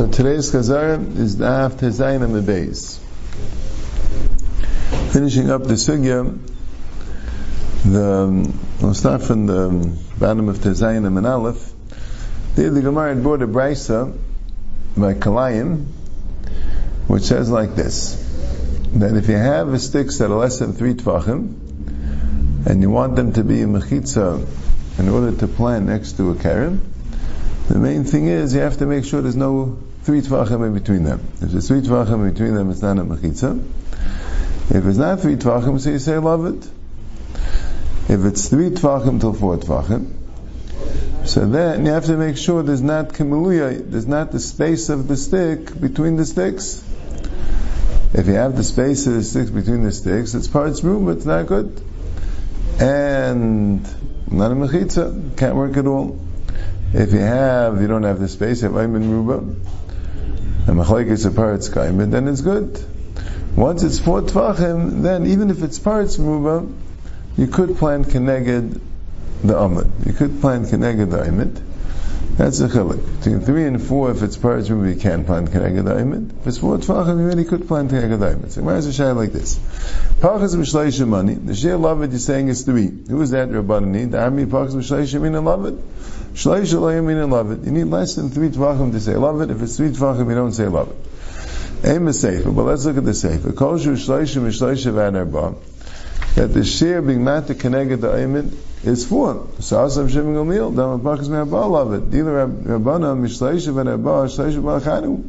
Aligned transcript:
So 0.00 0.06
today's 0.10 0.50
Chazara 0.50 1.14
is 1.18 1.38
after 1.42 1.90
Zayin 1.90 2.22
and 2.24 2.34
the. 2.34 3.00
Finishing 5.12 5.50
up 5.50 5.64
the 5.64 5.74
Sugya, 5.74 6.38
the, 7.84 8.54
we'll 8.80 8.94
start 8.94 9.20
from 9.20 9.44
the 9.44 9.94
bottom 10.18 10.48
of 10.48 10.56
Tezayin 10.56 11.06
and 11.06 11.26
Aleph. 11.26 11.70
There 12.54 12.70
the 12.70 12.80
Gemara 12.80 13.14
had 13.14 13.22
brought 13.22 13.42
a 13.42 13.46
brisa 13.46 14.16
by 14.96 15.12
Kalayim, 15.12 15.84
which 17.06 17.24
says 17.24 17.50
like 17.50 17.74
this, 17.74 18.14
that 18.94 19.14
if 19.16 19.28
you 19.28 19.36
have 19.36 19.78
sticks 19.82 20.16
that 20.16 20.30
are 20.30 20.38
less 20.38 20.60
than 20.60 20.72
three 20.72 20.94
tvachim, 20.94 22.64
and 22.66 22.80
you 22.80 22.88
want 22.88 23.16
them 23.16 23.34
to 23.34 23.44
be 23.44 23.60
in 23.60 23.74
mechitza 23.74 24.48
in 24.98 25.10
order 25.10 25.36
to 25.36 25.46
plant 25.46 25.84
next 25.84 26.12
to 26.12 26.30
a 26.30 26.36
karen, 26.36 26.80
the 27.68 27.78
main 27.78 28.04
thing 28.04 28.28
is 28.28 28.54
you 28.54 28.60
have 28.60 28.78
to 28.78 28.86
make 28.86 29.04
sure 29.04 29.20
there's 29.20 29.36
no 29.36 29.76
three 30.10 30.22
tvachim 30.22 30.66
in 30.66 30.74
between 30.74 31.04
them. 31.04 31.20
If 31.40 31.52
there's 31.52 31.68
three 31.68 31.82
tvachim 31.82 32.26
in 32.26 32.32
between 32.32 32.54
them, 32.54 32.68
it's 32.70 32.82
not 32.82 32.98
a 32.98 33.02
mechitza. 33.02 33.64
If 34.70 34.84
it's 34.84 34.98
not 34.98 35.20
three 35.20 35.36
tvachim, 35.36 35.78
so 35.78 35.90
you 35.90 36.00
say 36.00 36.18
love 36.18 36.46
it. 36.46 36.68
If 38.08 38.24
it's 38.24 38.48
three 38.48 38.70
tvachim 38.70 39.20
till 39.20 39.34
four 39.34 39.56
tvachim, 39.58 40.12
so 41.26 41.46
then 41.46 41.86
you 41.86 41.92
have 41.92 42.06
to 42.06 42.16
make 42.16 42.38
sure 42.38 42.64
there's 42.64 42.82
not 42.82 43.10
kamiluya, 43.10 43.88
there's 43.88 44.08
not 44.08 44.32
the 44.32 44.40
space 44.40 44.88
of 44.88 45.06
the 45.06 45.16
stick 45.16 45.80
between 45.80 46.16
the 46.16 46.26
sticks. 46.26 46.84
If 48.12 48.26
you 48.26 48.34
have 48.34 48.56
the 48.56 48.64
space 48.64 49.06
of 49.06 49.14
the 49.14 49.22
sticks 49.22 49.50
between 49.50 49.84
the 49.84 49.92
sticks, 49.92 50.34
it's 50.34 50.48
parts 50.48 50.82
room, 50.82 51.08
it's 51.10 51.24
not 51.24 51.46
good. 51.46 51.80
And 52.80 53.82
not 54.32 54.50
a 54.50 54.56
mechitza, 54.56 55.36
can't 55.36 55.54
work 55.54 55.76
at 55.76 55.86
all. 55.86 56.18
If 56.92 57.12
you 57.12 57.20
have, 57.20 57.80
you 57.80 57.86
don't 57.86 58.02
have 58.02 58.18
the 58.18 58.26
space, 58.26 58.62
you 58.62 58.72
have 58.72 58.76
Ayman 58.76 59.08
Ruba, 59.08 59.54
and 60.66 60.78
Machlaik 60.78 61.08
is 61.08 61.24
a 61.24 61.30
parts 61.30 61.68
Kaiman, 61.68 62.10
then 62.10 62.28
it's 62.28 62.40
good. 62.40 62.84
Once 63.56 63.82
it's 63.82 63.98
four 63.98 64.22
Tvachim, 64.22 65.02
then 65.02 65.26
even 65.26 65.50
if 65.50 65.62
it's 65.62 65.78
parts 65.78 66.18
Ruba, 66.18 66.66
you 67.36 67.46
could 67.46 67.76
plant 67.76 68.06
Keneged 68.06 68.80
the 69.42 69.58
Amid. 69.58 69.90
You 70.06 70.12
could 70.12 70.40
plant 70.40 70.66
Keneged 70.66 71.10
the 71.10 71.22
Amid. 71.22 71.60
That's 72.36 72.60
a 72.60 72.68
chilik. 72.68 73.18
Between 73.18 73.40
three 73.40 73.66
and 73.66 73.82
four, 73.82 74.12
if 74.12 74.22
it's 74.22 74.36
parts 74.36 74.70
Ruba, 74.70 74.90
you 74.94 75.00
can 75.00 75.24
plant 75.24 75.50
Keneged 75.50 75.84
the 75.84 75.96
Amid. 75.96 76.32
If 76.40 76.46
it's 76.46 76.58
four 76.58 76.78
Tvachim, 76.78 77.18
you 77.18 77.26
really 77.26 77.44
could 77.44 77.66
plant 77.66 77.90
Keneged 77.90 78.18
the 78.20 78.26
Amid. 78.28 78.52
So 78.52 78.62
why 78.62 78.76
is 78.76 78.86
a 78.86 78.92
shay 78.92 79.10
like 79.10 79.32
this? 79.32 79.58
Pachas 80.20 80.54
Mishleisha 80.54 81.08
money. 81.08 81.34
The 81.34 81.52
Shia 81.52 81.78
Lavid 81.80 82.10
you're 82.10 82.18
saying 82.18 82.48
is 82.48 82.62
three. 82.62 82.88
Who 83.08 83.20
is 83.20 83.30
that 83.30 83.48
Rabbanani? 83.48 84.10
The 84.10 84.20
army 84.22 84.44
Pachas 84.46 84.74
Mishleisha 84.74 85.20
mean 85.20 85.32
Lavid. 86.34 86.62
Shleish 86.62 86.74
Elohim 86.74 87.30
love 87.30 87.50
it. 87.52 87.64
You 87.64 87.72
need 87.72 87.84
less 87.84 88.14
than 88.14 88.30
three 88.30 88.48
tvachim 88.48 88.92
to 88.92 89.00
say 89.00 89.16
love 89.16 89.40
it. 89.40 89.50
If 89.50 89.62
it's 89.62 89.76
three 89.76 89.90
tvachim, 89.90 90.28
you 90.28 90.34
don't 90.34 90.52
say 90.52 90.66
love 90.66 90.90
it. 90.90 91.86
Aim 91.88 92.08
is 92.08 92.20
safer, 92.20 92.50
but 92.50 92.64
let's 92.64 92.84
look 92.84 92.98
at 92.98 93.04
the 93.04 93.14
safer. 93.14 93.52
Koshu 93.52 93.94
Shleishim 93.94 94.46
Shleishav 94.48 94.94
Anarba. 94.94 95.56
That 96.34 96.48
the 96.48 96.64
share 96.64 97.02
being 97.02 97.24
mat 97.24 97.48
to 97.48 97.54
connect 97.54 98.00
the 98.00 98.08
aimin 98.08 98.54
is 98.84 99.06
four. 99.06 99.48
So 99.58 99.78
Asam 99.78 100.10
Shimon 100.10 100.34
Gamil, 100.34 100.76
Dama 100.76 100.98
Pakas 100.98 101.28
Me'abba 101.28 101.68
love 101.68 101.94
it. 101.94 102.10
Dealer 102.10 102.46
Rabbana 102.46 103.16
Mishleishav 103.16 103.74
Anarba, 103.74 104.28
Shleishav 104.28 104.62
Balachanu. 104.62 105.28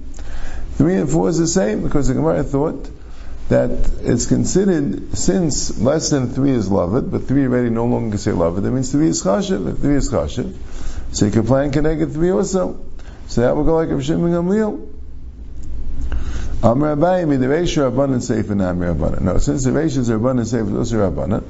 Three 0.75 0.95
and 0.95 1.09
four 1.09 1.29
is 1.29 1.39
the 1.39 1.47
same 1.47 1.83
because 1.83 2.07
the 2.07 2.13
Gemara 2.13 2.43
thought 2.43 2.89
that 3.51 3.69
it's 4.01 4.27
considered 4.27 5.17
since 5.17 5.77
less 5.77 6.09
than 6.09 6.29
three 6.29 6.51
is 6.51 6.71
loved, 6.71 7.11
but 7.11 7.27
three 7.27 7.43
already 7.43 7.69
no 7.69 7.85
longer 7.85 8.17
say 8.17 8.31
loved. 8.31 8.63
That 8.63 8.71
means 8.71 8.93
three 8.93 9.09
is 9.09 9.21
chashiv. 9.23 9.77
Three 9.77 9.95
is 9.95 10.09
chashiv, 10.09 10.55
so 11.11 11.25
you 11.25 11.31
can 11.33 11.45
plan 11.45 11.69
connected 11.71 12.13
three 12.13 12.31
also. 12.31 12.79
So 13.27 13.41
that 13.41 13.57
will 13.57 13.65
go 13.65 13.75
like 13.75 13.89
a 13.89 14.01
Shimon 14.01 14.31
Gamliel. 14.31 14.87
Amr 16.63 16.95
Abayim, 16.95 17.37
the 17.41 17.47
Reisha 17.47 17.87
abundant 17.87 18.23
safe 18.23 18.49
and 18.51 18.61
Amr 18.61 18.87
abundant. 18.87 19.23
No, 19.23 19.37
since 19.37 19.65
the 19.65 19.71
Reisha 19.71 19.97
is 19.97 20.07
abundant 20.07 20.47
safe, 20.47 20.61
it's 20.61 20.71
also 20.71 21.01
abundant. 21.01 21.45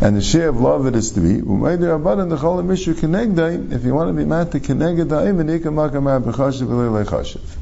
And 0.00 0.16
the 0.16 0.22
share 0.22 0.48
of 0.48 0.60
love 0.60 0.86
it 0.86 0.96
is 0.96 1.12
three. 1.12 1.40
Umaydir 1.40 1.94
abundant 1.94 2.30
the 2.30 2.36
Chol 2.36 2.64
Mishu 2.64 2.94
Kenegdai. 2.94 3.70
If 3.70 3.84
you 3.84 3.94
want 3.94 4.08
to 4.08 4.14
be 4.14 4.24
mad 4.24 4.50
to 4.52 4.58
Kenegdai, 4.58 5.28
Iman 5.28 5.46
Ikam 5.46 5.74
Makam 5.74 6.20
Abachashiv 6.20 6.66
V'Lei 6.66 7.04
Chashiv. 7.04 7.61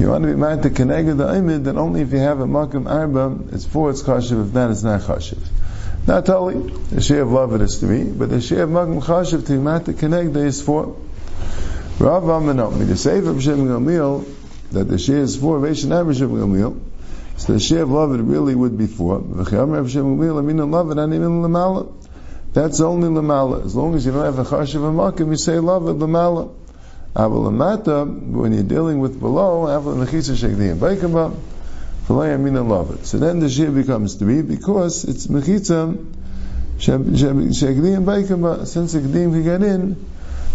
You 0.00 0.08
want 0.08 0.24
to 0.24 0.30
be 0.30 0.34
mad 0.34 0.62
to 0.62 0.70
Kenegdai 0.70 1.14
the 1.18 1.26
Imid, 1.26 1.64
then 1.64 1.76
only 1.76 2.00
if 2.00 2.10
you 2.10 2.20
have 2.20 2.40
a 2.40 2.46
Makam 2.46 2.88
Arba, 2.88 3.54
it's 3.54 3.66
four, 3.66 3.90
it's 3.90 4.02
Chashiv. 4.02 4.46
If 4.48 4.54
not, 4.54 4.70
it's 4.70 4.82
not 4.82 5.02
Chashiv. 5.02 5.46
Not 6.06 6.24
totally. 6.24 6.72
The 6.90 7.02
share 7.02 7.20
of 7.20 7.30
love 7.30 7.54
it 7.54 7.60
is 7.60 7.78
three, 7.78 8.04
but 8.04 8.30
the 8.30 8.40
share 8.40 8.62
of 8.62 8.70
Magam 8.70 9.02
Chashiv 9.02 9.46
to 9.48 9.60
Mat 9.60 9.84
to 9.84 9.92
connect 9.92 10.34
is 10.36 10.62
four. 10.62 10.96
Rav 11.98 12.22
Amanomi, 12.22 12.88
the 12.88 12.96
Sefer 12.96 13.28
of 13.28 13.42
Shem 13.42 13.66
Gamil, 13.66 14.24
that 14.70 14.84
the 14.84 14.96
share 14.96 15.18
is 15.18 15.36
four, 15.36 15.58
Veshan 15.58 15.92
Am 15.92 16.14
Shem 16.14 16.30
Gamil, 16.30 16.80
so 17.36 17.52
the 17.52 17.60
share 17.60 17.82
of 17.82 17.90
love 17.90 18.14
it 18.14 18.22
really 18.22 18.54
would 18.54 18.78
be 18.78 18.86
four. 18.86 19.20
V'chayam 19.20 19.74
Rav 19.74 19.90
Shem 19.90 20.16
Gamil, 20.16 20.38
I 20.38 20.40
mean 20.40 20.70
love 20.70 20.90
it, 20.90 20.96
and 20.96 21.12
even 21.12 21.42
Lamala. 21.42 21.92
That's 22.54 22.80
only 22.80 23.10
Lamala. 23.10 23.66
As 23.66 23.76
long 23.76 23.94
as 23.94 24.06
you 24.06 24.12
don't 24.12 24.24
have 24.24 24.38
a 24.38 24.44
Chashiv 24.44 24.76
of 24.76 24.94
Makam, 24.94 25.28
you 25.28 25.36
say 25.36 25.58
love 25.58 25.86
it, 25.88 25.98
Lamala. 25.98 26.54
When 27.12 28.52
you're 28.52 28.62
dealing 28.62 29.00
with 29.00 29.18
below, 29.18 29.66
Baikamba, 30.76 31.36
so 32.06 33.18
then 33.18 33.40
the 33.40 33.48
shir 33.48 33.70
becomes 33.70 34.14
three 34.14 34.42
because 34.42 35.04
it's 35.04 35.26
mechitza 35.28 35.96
shegdim 36.78 38.04
baikama. 38.04 38.66
Since 38.66 38.92
the 38.94 39.00
gdim 39.00 39.32
can 39.32 39.42
get 39.44 39.62
in, 39.62 39.96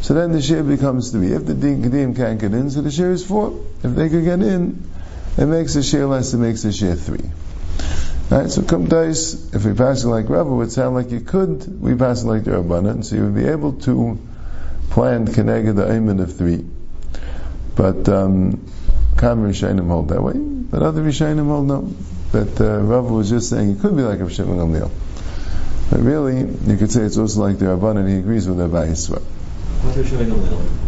so 0.02 0.14
then 0.14 0.32
the 0.34 0.42
shir 0.42 0.64
becomes 0.64 1.12
three. 1.12 1.32
If 1.34 1.46
the 1.46 1.54
gdim 1.54 2.16
can't 2.16 2.40
get 2.40 2.54
in, 2.54 2.70
so 2.72 2.82
the 2.82 2.92
shir 2.92 3.12
is 3.12 3.26
four. 3.26 3.58
If 3.84 3.96
they 3.96 4.10
can 4.10 4.24
get 4.26 4.42
in, 4.42 4.84
it 5.38 5.46
makes 5.46 5.74
the 5.76 5.84
shir 5.84 6.06
less. 6.06 6.34
It 6.34 6.40
makes 6.40 6.64
the 6.64 6.72
shir 6.72 6.96
three. 6.96 7.30
Right, 8.30 8.50
so 8.50 8.64
come 8.64 8.88
dice, 8.88 9.54
if 9.54 9.66
we 9.66 9.74
pass 9.74 10.04
it 10.04 10.08
like 10.08 10.28
Rabba, 10.30 10.50
it 10.50 10.56
would 10.56 10.72
sound 10.72 10.96
like 10.96 11.12
you 11.12 11.20
could, 11.20 11.80
we 11.80 11.94
pass 11.96 12.24
it 12.24 12.28
like 12.28 12.44
the 12.44 12.52
Rabbanan, 12.52 13.06
so 13.06 13.16
you 13.18 13.24
would 13.26 13.36
be 13.36 13.46
able 13.46 13.74
to 13.82 14.18
plan 14.96 15.28
Kenega 15.28 15.76
the 15.76 15.84
Ayman 15.84 16.22
of 16.22 16.38
three. 16.38 16.66
But, 17.76 18.08
um, 18.08 18.66
Kam 19.18 19.44
Rishayim 19.44 19.86
hold 19.88 20.08
that 20.08 20.24
way, 20.24 20.36
but 20.36 20.84
other 20.84 21.04
Rishayim 21.04 21.46
hold 21.46 21.68
no. 21.68 21.94
But 22.32 22.62
uh, 22.62 22.80
Rav 22.80 23.12
was 23.12 23.30
just 23.30 23.50
saying 23.50 23.72
it 23.72 23.80
could 23.82 23.98
be 23.98 24.04
like 24.04 24.22
a 24.22 24.30
Shimon 24.30 24.58
Gamliel. 24.58 24.90
But 25.90 26.00
really, 26.00 26.40
you 26.40 26.78
could 26.78 26.92
say 26.92 27.02
it's 27.02 27.18
also 27.18 27.42
like 27.42 27.60
the 27.60 27.66
Rabban, 27.66 27.98
and 27.98 28.10
he 28.10 28.16
agrees 28.16 28.48
with 28.48 28.58
Rabbi 28.58 28.88
Yisra. 28.88 29.22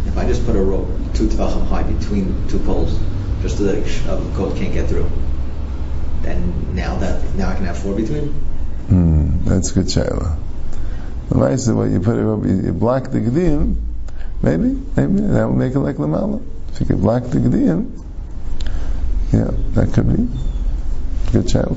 If 0.06 0.16
I 0.16 0.26
just 0.26 0.44
put 0.46 0.56
a 0.56 0.62
rope 0.62 0.88
two 1.12 1.28
tvachim 1.28 1.66
high 1.66 1.82
between 1.82 2.48
two 2.48 2.60
poles, 2.60 2.98
just 3.42 3.58
so 3.58 3.64
that 3.64 3.84
the 3.84 4.36
coat 4.36 4.56
can't 4.56 4.72
get 4.72 4.88
through, 4.88 5.10
then 6.22 6.74
now 6.74 6.96
that 6.96 7.34
now 7.34 7.50
I 7.50 7.54
can 7.56 7.66
have 7.66 7.78
four 7.78 7.94
between. 7.94 8.28
Hmm, 8.88 9.44
that's 9.44 9.72
good, 9.72 9.86
Shaila. 9.86 10.38
The 11.28 11.34
Maisa, 11.34 11.76
what 11.76 11.90
you 11.90 12.00
put 12.00 12.16
a 12.16 12.22
rope, 12.22 12.46
you 12.46 12.72
block 12.72 13.10
the 13.10 13.20
gedim, 13.20 13.87
maybe, 14.42 14.80
maybe 14.96 15.20
that 15.20 15.48
would 15.48 15.56
make 15.56 15.74
it 15.74 15.80
like 15.80 15.96
lamala. 15.96 16.42
If 16.72 16.80
you 16.80 16.86
could 16.86 17.00
block 17.00 17.24
the 17.24 17.38
gedim, 17.38 18.04
yeah, 19.32 19.50
that 19.74 19.92
could 19.92 20.08
be. 20.08 20.28
Good 21.32 21.48
child. 21.48 21.76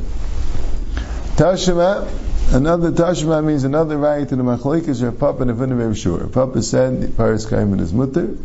Tashima, 1.35 2.07
another 2.53 2.91
Tashima 2.91 3.43
means 3.43 3.63
another 3.63 3.97
right 3.97 4.27
to 4.27 4.35
the 4.35 4.43
Machlekes 4.43 5.01
or 5.01 5.11
Papa 5.11 5.41
and 5.43 5.51
Avinu 5.51 5.95
Shur. 5.95 6.27
Papa 6.27 6.61
said 6.61 7.01
the 7.01 7.07
Paris 7.09 7.45
Kaiman 7.45 7.79
is 7.81 7.91
mutter, 7.91 8.37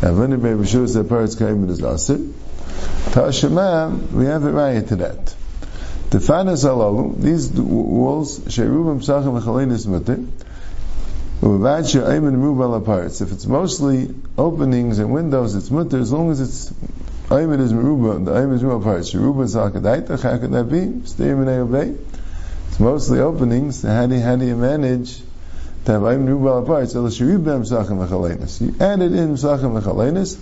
Avinu 0.00 0.66
Shur 0.66 0.86
said 0.86 1.08
Paris 1.08 1.36
Kaiman 1.36 1.70
is 1.70 1.80
asir. 1.80 2.18
Tashima, 3.10 4.12
we 4.12 4.24
have 4.24 4.44
a 4.44 4.50
right 4.50 4.86
to 4.88 4.96
that. 4.96 5.34
The 6.10 6.18
Tefanas 6.18 6.64
alalu, 6.64 7.20
these 7.20 7.52
walls, 7.52 8.40
Sherubim 8.40 9.00
Mechalein 9.00 9.70
is 9.72 9.86
mutter, 9.86 10.18
if 13.20 13.32
it's 13.32 13.46
mostly 13.46 14.14
openings 14.38 15.00
and 15.00 15.12
windows, 15.12 15.56
it's 15.56 15.72
mutter, 15.72 15.98
as 15.98 16.12
long 16.12 16.30
as 16.30 16.40
it's 16.40 16.70
Ayman 17.30 17.58
is 17.58 17.72
Meruba, 17.72 18.24
the 18.24 18.30
Ayman 18.30 18.54
is 18.54 18.62
Meruba 18.62 18.84
parts. 18.84 19.12
Meruba 19.12 19.42
is 19.42 19.56
Hakadaita, 19.56 20.22
how 20.22 20.38
could 20.38 20.52
that 20.52 20.70
be? 20.70 21.04
Stay 21.04 21.30
in. 21.30 21.98
It's 22.68 22.78
mostly 22.78 23.18
openings, 23.18 23.82
how 23.82 24.06
do, 24.06 24.20
how 24.20 24.36
do 24.36 24.44
you 24.44 24.54
manage 24.54 25.16
to 25.86 25.92
have 25.92 26.02
Ayman 26.02 26.28
Meruba 26.28 26.64
parts? 26.64 26.94
El 26.94 27.08
Shiribem 27.08 27.66
Sachem 27.66 27.98
Mechalenis. 27.98 28.60
You 28.60 28.76
added 28.78 29.12
in 29.12 29.36
Sachem 29.36 29.72
Mechalenis, 29.72 30.36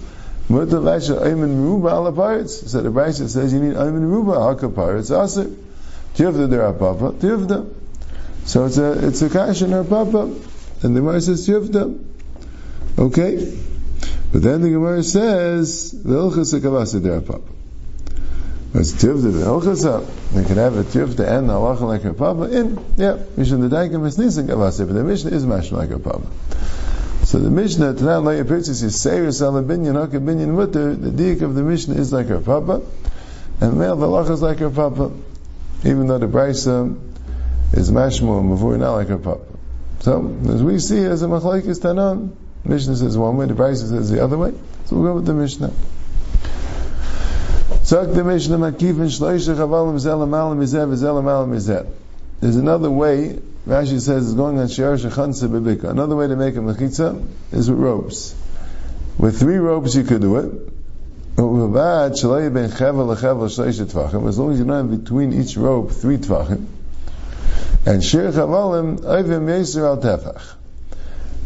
Mutav 0.51 0.87
Asher 0.87 1.15
Ayman 1.15 1.63
Meruba 1.63 1.93
ala 1.93 2.13
parts. 2.13 2.71
So 2.71 2.83
the 2.83 2.91
Brisa 2.91 3.27
says 3.27 3.55
you 3.55 3.61
need 3.61 3.75
Ayman 3.75 4.03
Meruba, 4.03 4.37
Haka 4.53 4.69
parts, 4.69 5.11
Aser. 5.11 5.51
Tivda 6.15 6.51
der 6.51 6.71
Papa, 6.75 7.13
Tivda. 7.13 7.73
So 8.45 8.67
it's 8.67 8.77
a, 8.77 9.07
it's 9.09 9.23
a 9.23 9.31
kash 9.31 9.63
in 9.63 9.71
Papa. 9.87 10.50
And 10.83 10.97
the 10.97 11.01
Gemara 11.01 11.21
says 11.21 11.47
Tivda. 11.47 11.99
Okay? 12.99 13.59
But 14.33 14.43
then 14.43 14.63
the 14.63 14.71
Gemara 14.71 15.03
says, 15.03 15.91
the 15.91 16.15
Ilchas 16.15 16.59
Kavasa 16.59 17.03
der 17.03 17.21
Papa. 17.21 17.43
It's 18.73 18.93
Tivda, 18.93 19.33
the 19.33 19.45
Ilchasa. 19.45 20.07
They 20.33 20.45
can 20.45 20.57
have 20.57 20.77
a 20.77 20.85
Tivda 20.85 21.39
and 21.39 21.49
Halacha 21.49 21.81
like 21.81 22.03
her 22.03 22.15
Papa 22.15 22.45
in, 22.45 22.83
yeah, 22.97 23.19
Mishnah 23.37 23.69
the 23.69 23.77
Daikim 23.77 24.07
is 24.07 24.17
Nisan 24.17 24.47
Kavasa, 24.47 24.87
but 24.87 24.95
the 24.95 25.05
Mishnah 25.05 25.33
is 25.33 25.45
Mashma 25.45 25.73
like 25.73 25.91
her 25.91 25.99
Papa. 25.99 26.27
So 27.25 27.39
the 27.39 27.51
Mishnah, 27.51 27.95
Tanan 27.95 28.25
Lo 28.25 28.43
Yapirtzis, 28.43 28.83
is 28.83 28.97
Seiris 28.97 29.43
Ala 29.43 29.63
Binyan, 29.63 29.95
Haka 29.95 30.19
Binyan 30.19 30.55
Mutter, 30.55 30.95
the 30.95 31.11
diak 31.11 31.43
of 31.43 31.55
the 31.55 31.63
Mishnah 31.63 31.97
is 31.97 32.13
like 32.13 32.31
a 32.31 32.41
Papa, 32.41 32.81
and 33.61 33.79
male 33.79 33.97
the 33.97 34.07
Lach 34.07 34.31
is 34.31 34.41
like 34.41 34.59
her 34.59 34.71
Papa, 34.71 35.13
even 35.85 36.07
though 36.07 36.19
the 36.19 36.27
Brisa 36.27 36.97
is 37.75 37.91
Mashmo 37.91 38.41
and 38.41 38.51
Mavur 38.51 38.79
not 38.79 38.95
like 38.95 39.11
a 39.11 39.19
Papa. 39.19 39.45
So, 40.01 40.35
as 40.49 40.63
we 40.63 40.79
see 40.79 41.05
as 41.05 41.23
a 41.23 41.27
Machlaikis 41.27 41.79
Tanan, 41.81 42.33
Mishnah 42.65 42.97
says 42.97 43.19
one 43.19 43.37
way, 43.37 43.47
the 43.47 43.55
Brisa 43.55 43.89
says 43.89 44.11
the 44.11 44.25
other 44.25 44.39
way, 44.39 44.53
so 44.87 44.97
we'll 44.97 45.05
go 45.05 45.15
with 45.17 45.27
the 45.27 45.35
Mishnah. 45.35 45.73
Zak 47.85 48.09
the 48.13 48.25
Mishnah 48.25 48.57
Makif 48.57 48.99
and 49.01 49.11
Shloisha 49.11 49.55
Chavalim 49.57 49.99
Zel 49.99 50.21
Amalim 50.21 50.59
Mizeh 50.59 50.89
V'Zel 50.89 51.23
Amalim 51.23 51.51
Mizeh. 51.51 51.87
There's 52.41 52.57
another 52.57 52.91
way, 52.91 53.41
Rashi 53.67 54.01
says, 54.01 54.29
is 54.29 54.35
going 54.35 54.59
on 54.59 54.69
Shiar 54.69 54.99
Shechansa 54.99 55.49
Bibika. 55.49 55.91
Another 55.91 56.17
way 56.17 56.29
to 56.29 56.37
make 56.37 56.57
a 56.57 56.61
mechitza 56.61 57.23
is 57.53 57.71
with 57.71 57.79
ropes. 57.79 58.35
With 59.19 59.39
three 59.39 59.57
ropes 59.57 59.95
you 59.95 60.05
could 60.05 60.23
do 60.23 60.37
it. 60.37 60.51
As 61.37 61.45
long 61.45 61.73
as 64.53 64.59
you 64.59 64.65
don't 64.65 64.91
have 64.91 64.91
between 65.05 65.33
each 65.33 65.57
rope 65.57 65.93
three 65.93 66.17
tvachim. 66.17 66.67
And 67.87 68.05
Shir 68.05 68.31
Chavalim 68.31 69.01
Oivim 69.01 69.47
Yeser 69.47 69.85
Al 69.87 69.99
Tefach. 69.99 70.57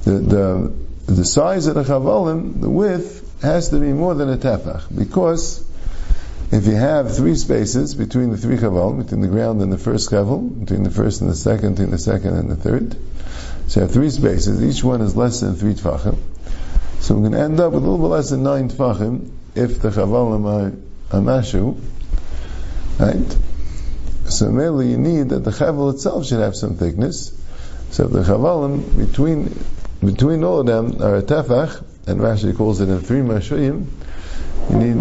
The, 0.05 0.11
the, 0.11 0.75
the 1.07 1.25
size 1.25 1.67
of 1.67 1.75
the 1.75 1.85
Chavalim, 1.85 2.61
the 2.61 2.69
width, 2.69 3.25
has 3.45 3.69
to 3.69 3.79
be 3.79 3.93
more 3.93 4.15
than 4.15 4.31
a 4.31 4.37
tefach. 4.37 4.83
Because 4.95 5.65
if 6.51 6.67
you 6.67 6.75
have 6.75 7.15
three 7.17 7.37
spaces 7.37 7.95
between 7.95 8.31
the 8.31 8.39
three 8.39 8.57
chaval, 8.57 8.97
between 8.97 9.21
the 9.21 9.29
ground 9.29 9.61
and 9.61 9.73
the 9.73 9.79
first 9.79 10.11
chaval, 10.11 10.61
between 10.61 10.83
the 10.83 10.91
first 10.91 11.21
and 11.21 11.31
the 11.31 11.37
second, 11.37 11.75
between 11.75 11.91
the 11.91 11.99
second 11.99 12.37
and 12.37 12.51
the 12.51 12.57
third, 12.57 12.97
so 13.69 13.81
you 13.81 13.87
have 13.87 13.93
three 13.93 14.11
spaces, 14.11 14.63
each 14.63 14.83
one 14.83 15.01
is 15.01 15.17
less 15.17 15.41
than 15.41 15.57
three 15.57 15.75
tfachim. 15.75 16.19
So 17.01 17.15
we're 17.15 17.21
going 17.21 17.33
to 17.33 17.41
end 17.41 17.61
up 17.61 17.73
with 17.73 17.83
a 17.83 17.87
little 17.87 18.07
bit 18.07 18.15
less 18.15 18.31
than 18.31 18.43
nine 18.43 18.71
tfachim 18.71 19.31
if 19.55 19.81
the 19.81 19.91
chavalim 19.91 20.47
are, 20.47 21.17
are 21.17 21.23
mashu, 21.23 21.81
right? 22.99 23.39
So 24.35 24.51
mainly 24.51 24.91
you 24.91 24.99
need 24.99 25.29
that 25.29 25.45
the 25.45 25.53
chaval 25.53 25.95
itself 25.95 26.27
should 26.27 26.41
have 26.41 26.57
some 26.57 26.75
thickness. 26.77 27.33
So 27.91 28.09
the 28.09 28.23
chavalim 28.23 28.99
between 28.99 29.57
between 30.01 30.43
all 30.43 30.59
of 30.59 30.67
them 30.67 31.01
are 31.01 31.17
a 31.17 31.23
tefach, 31.23 31.83
and 32.09 32.21
Rashi 32.21 32.57
calls 32.57 32.81
it 32.81 32.89
a 32.89 32.99
three 32.99 33.21
mashuyim, 33.21 33.87
you 34.71 34.77
need, 34.77 34.97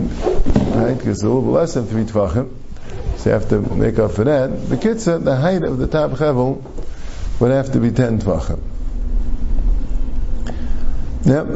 right, 0.75 0.95
because 0.95 1.17
it's 1.17 1.23
a 1.23 1.27
little 1.27 1.43
less 1.43 1.73
than 1.73 1.87
three 1.87 2.03
tvachim, 2.03 2.53
so 3.17 3.29
you 3.29 3.33
have 3.33 3.49
to 3.49 3.59
make 3.59 3.97
up 3.97 4.11
for 4.11 4.23
that. 4.23 4.69
The 4.69 4.77
kitzah, 4.77 5.23
the 5.23 5.35
height 5.35 5.63
of 5.63 5.79
the 5.79 5.87
top 5.87 6.11
chevel 6.11 6.63
would 7.39 7.51
have 7.51 7.71
to 7.73 7.79
be 7.79 7.89
ten 7.89 8.19
tvachim. 8.19 8.61
Yep. 11.25 11.47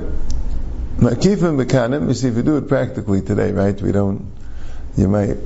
Makifim 0.98 1.64
bekanim, 1.64 2.08
you 2.08 2.14
see, 2.16 2.28
if 2.30 2.36
you 2.36 2.42
do 2.42 2.58
it 2.58 2.68
practically 2.68 3.22
today, 3.22 3.52
right, 3.52 3.80
we 3.80 3.92
don't, 3.92 4.32
you 4.98 5.08
might 5.08 5.38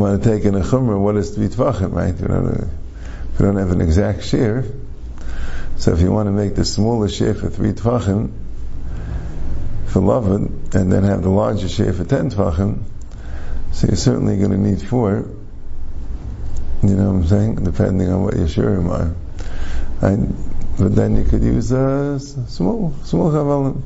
want 0.00 0.22
to 0.22 0.28
take 0.28 0.44
in 0.44 0.54
a 0.54 0.60
chumrah, 0.60 0.98
what 0.98 1.16
is 1.16 1.34
three 1.34 1.48
tvachim, 1.48 1.92
right? 1.92 2.14
We 2.14 2.26
don't, 2.26 2.68
we 3.38 3.44
don't 3.44 3.56
have 3.56 3.70
an 3.70 3.80
exact 3.80 4.24
share. 4.24 4.64
So 5.76 5.92
if 5.92 6.00
you 6.00 6.10
want 6.10 6.26
to 6.26 6.32
make 6.32 6.54
the 6.54 6.64
smallest 6.64 7.16
share 7.16 7.34
for 7.34 7.50
three 7.50 7.72
tvachim, 7.72 8.32
for 9.86 10.00
Lavan, 10.00 10.74
and 10.74 10.90
then 10.90 11.04
have 11.04 11.22
the 11.22 11.28
larger 11.28 11.68
share 11.68 11.92
for 11.92 12.04
ten 12.04 12.30
tvachim, 12.30 12.82
so 13.72 13.86
you're 13.88 13.96
certainly 13.96 14.36
going 14.36 14.50
to 14.50 14.58
need 14.58 14.82
four. 14.82 15.28
You 16.82 16.96
know 16.96 17.12
what 17.12 17.16
I'm 17.16 17.26
saying? 17.26 17.54
Depending 17.64 18.10
on 18.10 18.24
what 18.24 18.36
your 18.36 18.46
shurim 18.46 18.90
are. 18.90 19.14
And, 20.00 20.36
but 20.78 20.94
then 20.94 21.16
you 21.16 21.24
could 21.24 21.42
use 21.42 21.72
a 21.72 22.14
uh, 22.14 22.18
small, 22.18 22.94
small 23.04 23.30
chavalim. 23.30 23.82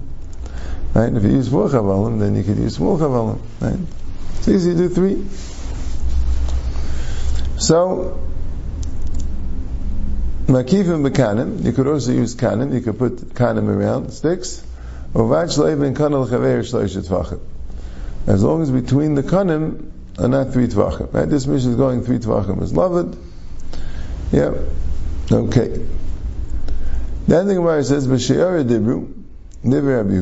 Right? 0.95 1.15
If 1.15 1.23
you 1.23 1.31
use 1.31 1.49
four 1.49 1.69
chavalim, 1.69 2.19
then 2.19 2.35
you 2.35 2.43
could 2.43 2.59
use 2.59 2.77
small 2.77 2.99
chavalim. 2.99 3.39
Right? 3.61 3.79
It's 4.39 4.49
easy 4.49 4.73
to 4.73 4.77
do 4.77 4.89
three. 4.89 5.25
So, 7.69 8.19
Makifim 10.47 11.07
bekanim, 11.07 11.63
you 11.63 11.73
could 11.73 11.87
also 11.87 12.13
use 12.13 12.35
kanim, 12.35 12.73
you 12.73 12.81
could 12.81 12.99
put 12.99 13.35
kanim 13.35 13.69
around 13.69 14.11
sticks. 14.11 14.65
As 18.27 18.43
long 18.43 18.63
as 18.63 18.71
between 18.71 19.15
the 19.17 19.23
kanim 19.23 19.91
are 20.19 20.29
not 20.29 20.55
three 20.55 20.69
tvachim. 20.69 21.13
Right? 21.13 21.29
This 21.29 21.47
mission 21.47 21.73
is 21.73 21.77
going 21.77 22.05
three 22.05 22.19
tvachim 22.19 22.63
is 22.63 22.73
loved. 22.73 23.19
Yeah. 24.33 24.55
Okay. 25.31 25.85
Then 27.27 27.49
the 27.49 27.55
Gemara 27.55 27.85
says, 27.85 28.09
"B'she'ara 28.09 28.65
dibru, 28.65 29.13
divrei 29.63 29.99
Rabbi 29.99 30.15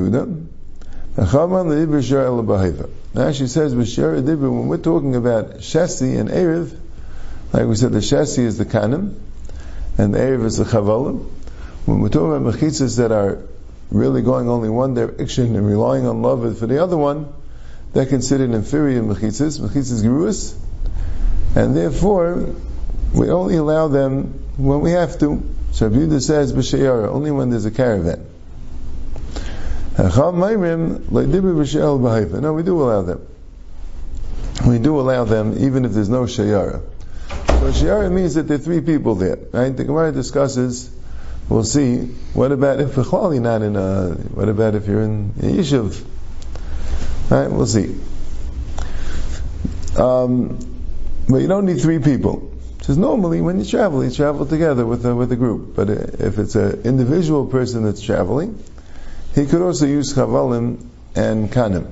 achaman 1.17 1.69
le'ibur 1.69 2.03
she'ar 2.03 2.29
l'baheva." 2.29 2.91
Now 3.15 3.31
she 3.31 3.47
says, 3.47 3.73
"B'she'ara 3.73 4.21
dibru." 4.21 4.51
When 4.51 4.67
we're 4.67 4.79
talking 4.79 5.15
about 5.15 5.59
shesi 5.59 6.19
and 6.19 6.29
erev, 6.29 6.77
like 7.53 7.67
we 7.67 7.77
said, 7.77 7.93
the 7.93 7.99
shesi 7.99 8.41
is 8.41 8.59
the 8.59 8.65
kanim, 8.65 9.19
and 9.99 10.15
the 10.15 10.19
erev 10.19 10.45
is 10.45 10.57
the 10.59 10.65
chavalim. 10.65 11.27
When 11.85 12.01
we're 12.01 12.09
talking 12.09 12.35
about 12.35 12.55
mechitzas 12.55 12.97
that 12.99 13.13
are 13.13 13.39
really 13.91 14.23
going 14.23 14.49
only 14.49 14.69
one 14.69 14.95
direction 14.95 15.55
and 15.55 15.67
relying 15.67 16.07
on 16.07 16.23
love 16.23 16.59
for 16.59 16.67
the 16.67 16.83
other 16.83 16.97
one, 16.97 17.33
they're 17.93 18.07
considered 18.07 18.51
inferior 18.51 19.03
mechitzas, 19.03 19.61
mechitzas 19.61 20.03
geruas, 20.03 20.57
and 21.55 21.77
therefore 21.77 22.55
we 23.15 23.31
only 23.31 23.57
allow 23.57 23.89
them 23.89 24.41
when 24.57 24.81
we 24.81 24.91
have 24.93 25.19
to. 25.21 25.43
So 25.73 25.89
Yehuda 25.89 26.21
says 26.21 26.53
b'sheyara 26.53 27.09
only 27.09 27.31
when 27.31 27.51
there's 27.51 27.65
a 27.65 27.71
caravan. 27.71 28.27
No, 29.99 30.43
we 32.53 32.63
do 32.63 32.83
allow 32.83 33.03
them. 33.03 33.27
We 34.67 34.79
do 34.79 35.01
allow 35.01 35.25
them 35.25 35.57
even 35.59 35.85
if 35.85 35.93
there's 35.93 36.09
no 36.09 36.25
shayara. 36.25 36.83
So 37.61 37.73
shayara 37.73 38.13
means 38.13 38.35
that 38.35 38.45
there 38.45 38.57
are 38.57 38.61
three 38.61 38.81
people 38.81 39.15
there. 39.17 39.39
Right? 39.53 39.77
The 39.77 39.85
Gemara 39.85 40.13
discusses 40.13 40.91
we'll 41.49 41.65
see. 41.65 42.07
What 42.35 42.53
about 42.53 42.81
if 42.81 42.97
you're 42.97 43.41
not 43.41 43.63
in 43.63 43.77
a? 43.77 44.11
What 44.11 44.49
about 44.49 44.75
if 44.75 44.87
you're 44.87 45.03
in 45.03 45.33
a 45.39 45.43
yishuv? 45.43 46.05
Right, 47.31 47.51
we'll 47.51 47.67
see. 47.67 47.99
Um, 49.99 50.59
but 51.29 51.39
you 51.39 51.49
don't 51.49 51.67
need 51.67 51.81
three 51.81 51.99
people. 51.99 52.53
Because 52.79 52.99
normally 52.99 53.41
when 53.41 53.59
you 53.59 53.65
travel, 53.65 54.05
you 54.05 54.11
travel 54.13 54.47
together 54.47 54.87
with 54.87 55.05
a, 55.05 55.15
with 55.15 55.33
a 55.33 55.37
group. 55.37 55.75
But 55.75 55.91
if 55.91 56.39
it's 56.39 56.55
an 56.55 56.83
individual 56.83 57.47
person 57.47 57.83
that's 57.83 58.01
traveling, 58.01 58.63
he 59.35 59.47
could 59.47 59.61
also 59.61 59.87
use 59.87 60.15
chavalim 60.15 60.87
and 61.17 61.51
kanim. 61.51 61.91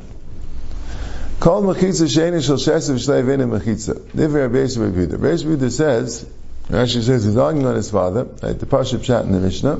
Kol 1.44 1.62
mechitza 1.62 2.08
sheni 2.08 2.42
shel 2.42 2.56
shesiv 2.56 2.94
shlei 2.94 3.22
v'enim 3.22 3.50
mechitza. 3.50 4.00
Divrei 4.00 4.44
Rabbi 4.44 4.64
Yisrael 4.64 5.52
Rabbi 5.52 5.68
says 5.68 6.24
Rashi 6.70 7.02
says 7.02 7.24
he's 7.24 7.36
arguing 7.36 7.66
on 7.66 7.74
his 7.74 7.90
father, 7.90 8.24
right, 8.42 8.58
the 8.58 8.64
Pashup 8.64 9.02
chat 9.02 9.26
in 9.26 9.32
the 9.32 9.40
Mishnah. 9.40 9.78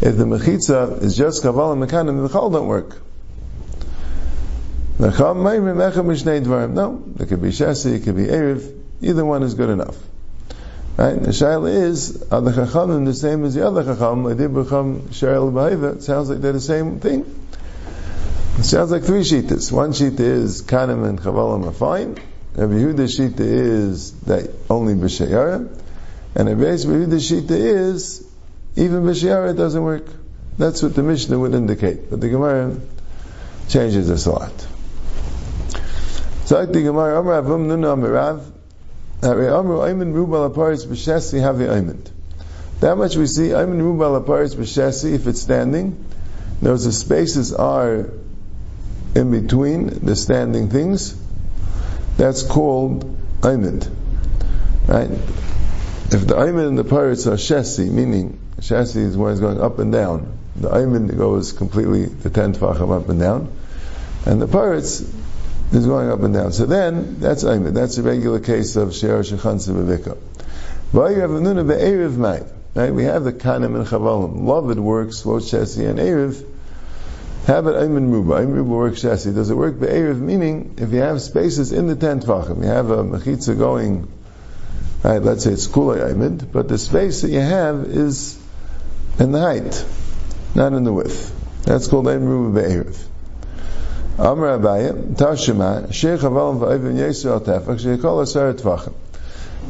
If 0.00 0.16
the 0.16 0.26
Mechitza 0.26 1.02
is 1.02 1.16
just 1.16 1.42
Kaval 1.42 1.72
and 1.72 1.82
Mekanim, 1.82 2.22
the 2.22 2.28
Chal 2.28 2.50
don't 2.50 2.68
work. 2.68 3.02
No, 5.00 5.08
it 5.08 5.16
could 7.26 7.42
be 7.42 7.48
Shasi, 7.48 7.94
it 7.94 8.04
could 8.04 8.14
be 8.14 8.26
Erev, 8.26 8.72
either 9.00 9.24
one 9.24 9.42
is 9.42 9.54
good 9.54 9.70
enough. 9.70 9.96
Right? 10.96 11.20
The 11.20 11.30
Shaila 11.30 11.68
is, 11.68 12.22
are 12.30 12.42
the 12.42 12.52
Chachamim 12.52 13.06
the 13.06 13.14
same 13.14 13.44
as 13.44 13.54
the 13.54 13.66
other 13.66 13.82
Chacham, 13.82 14.24
it 14.26 14.38
sounds 16.04 16.30
like 16.30 16.40
they're 16.40 16.52
the 16.52 16.60
same 16.60 17.00
thing. 17.00 17.24
Sounds 18.62 18.90
like 18.90 19.04
three 19.04 19.22
Shitas. 19.22 19.72
One 19.72 19.92
Shita 19.92 20.20
is 20.20 20.60
Kanim 20.60 21.08
and 21.08 21.18
Chavalim 21.18 21.66
are 21.66 21.72
fine. 21.72 22.18
Rabbi 22.54 22.74
Yehuda 22.74 23.08
Shita 23.08 23.40
is 23.40 24.12
that 24.22 24.50
only 24.68 24.92
B'Shayara. 24.94 25.80
And 26.34 26.48
a 26.48 26.54
base 26.54 26.84
the 26.84 26.90
Shita 26.90 27.52
is, 27.52 28.22
even 28.76 29.04
B'Shiara 29.04 29.56
doesn't 29.56 29.82
work. 29.82 30.04
That's 30.58 30.82
what 30.82 30.94
the 30.94 31.02
Mishnah 31.02 31.38
would 31.38 31.54
indicate. 31.54 32.10
But 32.10 32.20
the 32.20 32.28
Gemara 32.28 32.76
changes 33.70 34.08
this 34.08 34.26
a 34.26 34.32
lot. 34.32 34.66
So 36.44 36.66
the 36.66 36.82
Gemara, 36.82 37.18
Amar 37.18 37.42
Avum 37.42 37.66
Nuna 37.66 37.96
Amirav, 37.96 38.42
Amru 39.22 39.78
Ayman 39.78 40.12
Rubal 40.12 40.50
Aparis 40.50 40.86
B'Shesi 40.86 41.40
Havi 41.40 41.66
Ayman. 41.66 42.06
That 42.80 42.98
much 42.98 43.16
we 43.16 43.26
see, 43.26 43.48
Ayman 43.48 43.78
Rubal 43.78 44.20
Aparis 44.20 44.54
B'Shesi, 44.54 45.14
if 45.14 45.26
it's 45.26 45.40
standing, 45.40 46.04
those 46.60 46.84
the 46.84 46.92
spaces 46.92 47.54
are 47.54 48.10
in 49.14 49.30
between 49.30 49.86
the 49.86 50.16
standing 50.16 50.68
things, 50.70 51.16
that's 52.16 52.42
called 52.42 53.04
Ayman. 53.40 53.88
Right? 54.86 55.10
If 55.10 56.26
the 56.26 56.34
Ayman 56.34 56.68
and 56.68 56.78
the 56.78 56.84
pirates 56.84 57.26
are 57.26 57.36
Shesi, 57.36 57.90
meaning 57.90 58.38
Shesi 58.58 58.96
is 58.96 59.16
one 59.16 59.32
it's 59.32 59.40
going 59.40 59.60
up 59.60 59.78
and 59.78 59.92
down, 59.92 60.38
the 60.56 60.68
Ayman 60.68 61.16
goes 61.16 61.52
completely 61.52 62.06
the 62.06 62.30
ten 62.30 62.52
tfachim 62.52 62.90
up 62.90 63.08
and 63.08 63.20
down, 63.20 63.52
and 64.26 64.42
the 64.42 64.48
pirates 64.48 65.00
is 65.72 65.86
going 65.86 66.10
up 66.10 66.20
and 66.20 66.34
down. 66.34 66.52
So 66.52 66.66
then, 66.66 67.20
that's 67.20 67.44
Ayman. 67.44 67.74
That's 67.74 67.96
a 67.98 68.02
regular 68.02 68.40
case 68.40 68.76
of 68.76 68.94
Shera 68.94 69.22
Shechansa 69.22 69.72
Vivika. 69.72 70.18
But 70.92 71.12
you 71.12 71.20
have 71.20 71.30
a 71.30 71.38
Nuna 71.38 71.66
Be'erev 71.66 72.16
Mai. 72.16 72.42
Right? 72.74 72.92
We 72.92 73.04
have 73.04 73.24
the 73.24 73.32
kanim 73.32 73.76
and 73.76 73.86
chavalim. 73.86 74.44
Loved 74.44 74.78
works 74.78 75.22
both 75.22 75.44
shesi 75.44 75.88
and 75.88 75.98
erev. 75.98 76.44
Have 77.50 77.66
it 77.66 77.74
ayman 77.74 78.12
ruba. 78.12 78.34
Ayman 78.34 78.54
ruba 78.54 78.70
works 78.70 79.02
shesi. 79.02 79.34
Does 79.34 79.50
it 79.50 79.56
work 79.56 79.80
be'erev? 79.80 80.20
Meaning, 80.20 80.76
if 80.78 80.92
you 80.92 81.00
have 81.00 81.20
spaces 81.20 81.72
in 81.72 81.88
the 81.88 81.96
ten 81.96 82.20
tvachim, 82.20 82.62
you 82.62 82.68
have 82.68 82.90
a 82.90 83.02
mechitza 83.02 83.58
going, 83.58 84.06
right? 85.02 85.20
Let's 85.20 85.42
say 85.42 85.50
it's 85.50 85.66
kulay 85.66 86.12
ayman, 86.12 86.52
but 86.52 86.68
the 86.68 86.78
space 86.78 87.22
that 87.22 87.30
you 87.32 87.40
have 87.40 87.86
is 87.86 88.40
in 89.18 89.32
the 89.32 89.40
height, 89.40 89.84
not 90.54 90.74
in 90.74 90.84
the 90.84 90.92
width. 90.92 91.64
That's 91.64 91.88
called 91.88 92.06
ayman 92.06 92.28
ruba 92.28 92.60
be'erev. 92.60 93.04
Amr 94.16 94.56
Abaye, 94.56 95.16
Tashima, 95.16 95.92
Sheikh 95.92 96.20
Avalim 96.20 96.60
Va'ivim 96.60 96.94
Yisrael 96.94 97.44
Tefach, 97.44 97.80
Sheikol 97.80 98.22
Asar 98.22 98.52
Tvachim. 98.52 98.94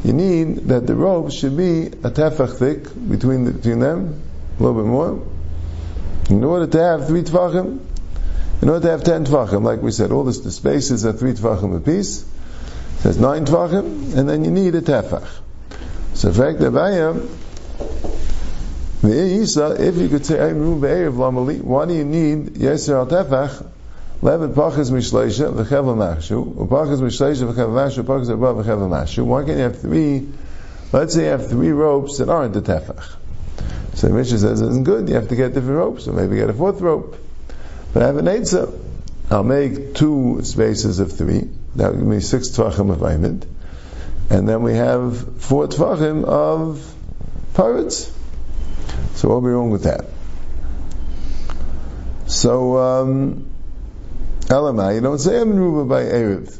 You 0.03 0.13
need 0.13 0.67
that 0.67 0.85
the 0.85 0.93
rope 0.93 1.31
should 1.31 1.57
be 1.57 1.87
a 1.87 2.11
tefach 2.11 2.59
thick 2.59 2.83
between, 3.09 3.45
the, 3.45 3.53
between 3.53 3.79
them, 3.79 4.21
a 4.59 4.61
little 4.61 4.79
bit 4.83 4.87
more. 4.87 5.40
In 6.31 6.43
order 6.45 6.65
to 6.65 6.79
have 6.81 7.07
three 7.07 7.23
tvachim, 7.23 7.79
in 8.61 8.69
order 8.69 8.85
to 8.85 8.91
have 8.91 9.03
ten 9.03 9.25
tvachim, 9.25 9.63
like 9.63 9.81
we 9.81 9.91
said, 9.91 10.11
all 10.13 10.23
this, 10.23 10.39
the 10.39 10.49
spaces 10.49 11.05
are 11.05 11.11
three 11.11 11.33
tvachim 11.33 11.75
apiece. 11.75 12.23
There's 13.03 13.19
nine 13.19 13.45
tvachim, 13.45 14.15
and 14.15 14.29
then 14.29 14.45
you 14.45 14.51
need 14.51 14.73
a 14.75 14.81
tefach. 14.81 15.27
So, 16.13 16.29
in 16.29 16.33
fact, 16.33 16.59
Abaye, 16.59 17.27
if 19.03 19.97
you 19.97 20.07
could 20.07 20.25
say, 20.25 20.53
why 20.53 21.85
do 21.85 21.93
you 21.93 22.05
need 22.05 22.45
Yisrael 22.53 23.09
Tefach? 23.09 23.65
Levet 24.21 24.53
pachas 24.53 24.89
mishleisha 24.89 25.51
v'chevel 25.51 25.97
mashu, 25.97 26.53
upachas 26.53 27.01
mishleisha 27.01 27.51
v'chevel 27.51 27.73
mashu, 27.73 28.03
upachas 28.03 28.29
above 28.29 28.57
v'chevel 28.57 28.87
mashu. 28.89 29.25
Why 29.25 29.43
can't 29.43 29.57
you 29.57 29.63
have 29.63 29.81
three, 29.81 30.29
let's 30.93 31.13
say 31.13 31.23
you 31.25 31.31
have 31.31 31.49
three 31.49 31.71
ropes 31.71 32.19
that 32.19 32.29
aren't 32.29 32.53
the 32.53 32.61
tefach. 32.61 33.15
So 33.95 34.07
the 34.07 34.13
Mishnah 34.13 34.39
says, 34.39 34.61
isn't 34.61 34.83
good, 34.83 35.09
you 35.09 35.15
have 35.15 35.29
to 35.29 35.35
get 35.35 35.53
different 35.53 35.77
ropes, 35.77 36.07
or 36.07 36.13
maybe 36.13 36.37
get 36.37 36.49
a 36.49 36.53
fourth 36.53 36.81
rope. 36.81 37.17
But 37.93 38.03
I 38.03 38.07
have 38.07 38.17
an 38.17 38.25
eitzah. 38.25 38.79
I'll 39.29 39.43
make 39.43 39.95
two 39.95 40.41
spaces 40.43 40.99
of 40.99 41.11
three, 41.13 41.49
that 41.75 41.91
would 41.91 41.99
give 41.99 42.07
me 42.07 42.19
six 42.19 42.49
tvachim 42.49 42.91
of 42.91 42.99
ayment, 42.99 43.45
and 44.29 44.47
then 44.47 44.61
we 44.61 44.73
have 44.75 45.41
four 45.41 45.67
tvachim 45.67 46.25
of 46.25 46.93
pirates. 47.53 48.11
So 49.15 49.29
what 49.29 49.35
will 49.35 49.41
be 49.41 49.49
wrong 49.49 49.71
with 49.71 49.83
that? 49.83 50.05
So, 52.27 52.77
um, 52.77 53.51
Elamai, 54.45 54.95
you 54.95 55.01
don't 55.01 55.19
say 55.19 55.39
Emin 55.39 55.59
Ruba 55.59 55.85
by 55.85 56.03
Erev. 56.03 56.57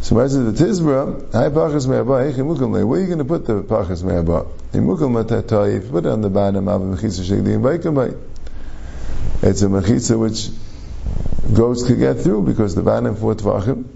So 0.00 0.20
is 0.20 0.36
it 0.36 0.40
the 0.40 0.64
Tizbra, 0.64 1.32
Hai 1.32 1.48
Pachas 1.48 1.88
Me'aba, 1.88 2.24
Eich 2.24 2.34
Imukum 2.34 2.70
where 2.70 3.00
are 3.00 3.02
you 3.02 3.06
going 3.06 3.18
to 3.18 3.24
put 3.24 3.46
the 3.46 3.62
Pachas 3.62 4.04
Me'aba? 4.04 4.46
Imukum 4.72 5.24
Matatai, 5.24 5.76
if 5.76 5.84
you 5.86 5.90
put 5.90 6.06
it 6.06 6.12
on 6.12 6.20
the 6.20 6.30
bottom 6.30 6.68
of 6.68 6.80
a 6.80 6.96
Mechitza 6.96 7.24
Shegdi 7.24 7.54
and 7.54 7.64
Baikamai. 7.64 8.16
It's 9.42 9.62
a 9.62 9.66
Mechitza 9.66 10.16
which 10.16 10.50
goats 11.52 11.84
could 11.84 11.98
get 11.98 12.20
through 12.20 12.42
because 12.42 12.76
the 12.76 12.82
bottom 12.82 13.16
four 13.16 13.34
Tvachim 13.34 13.86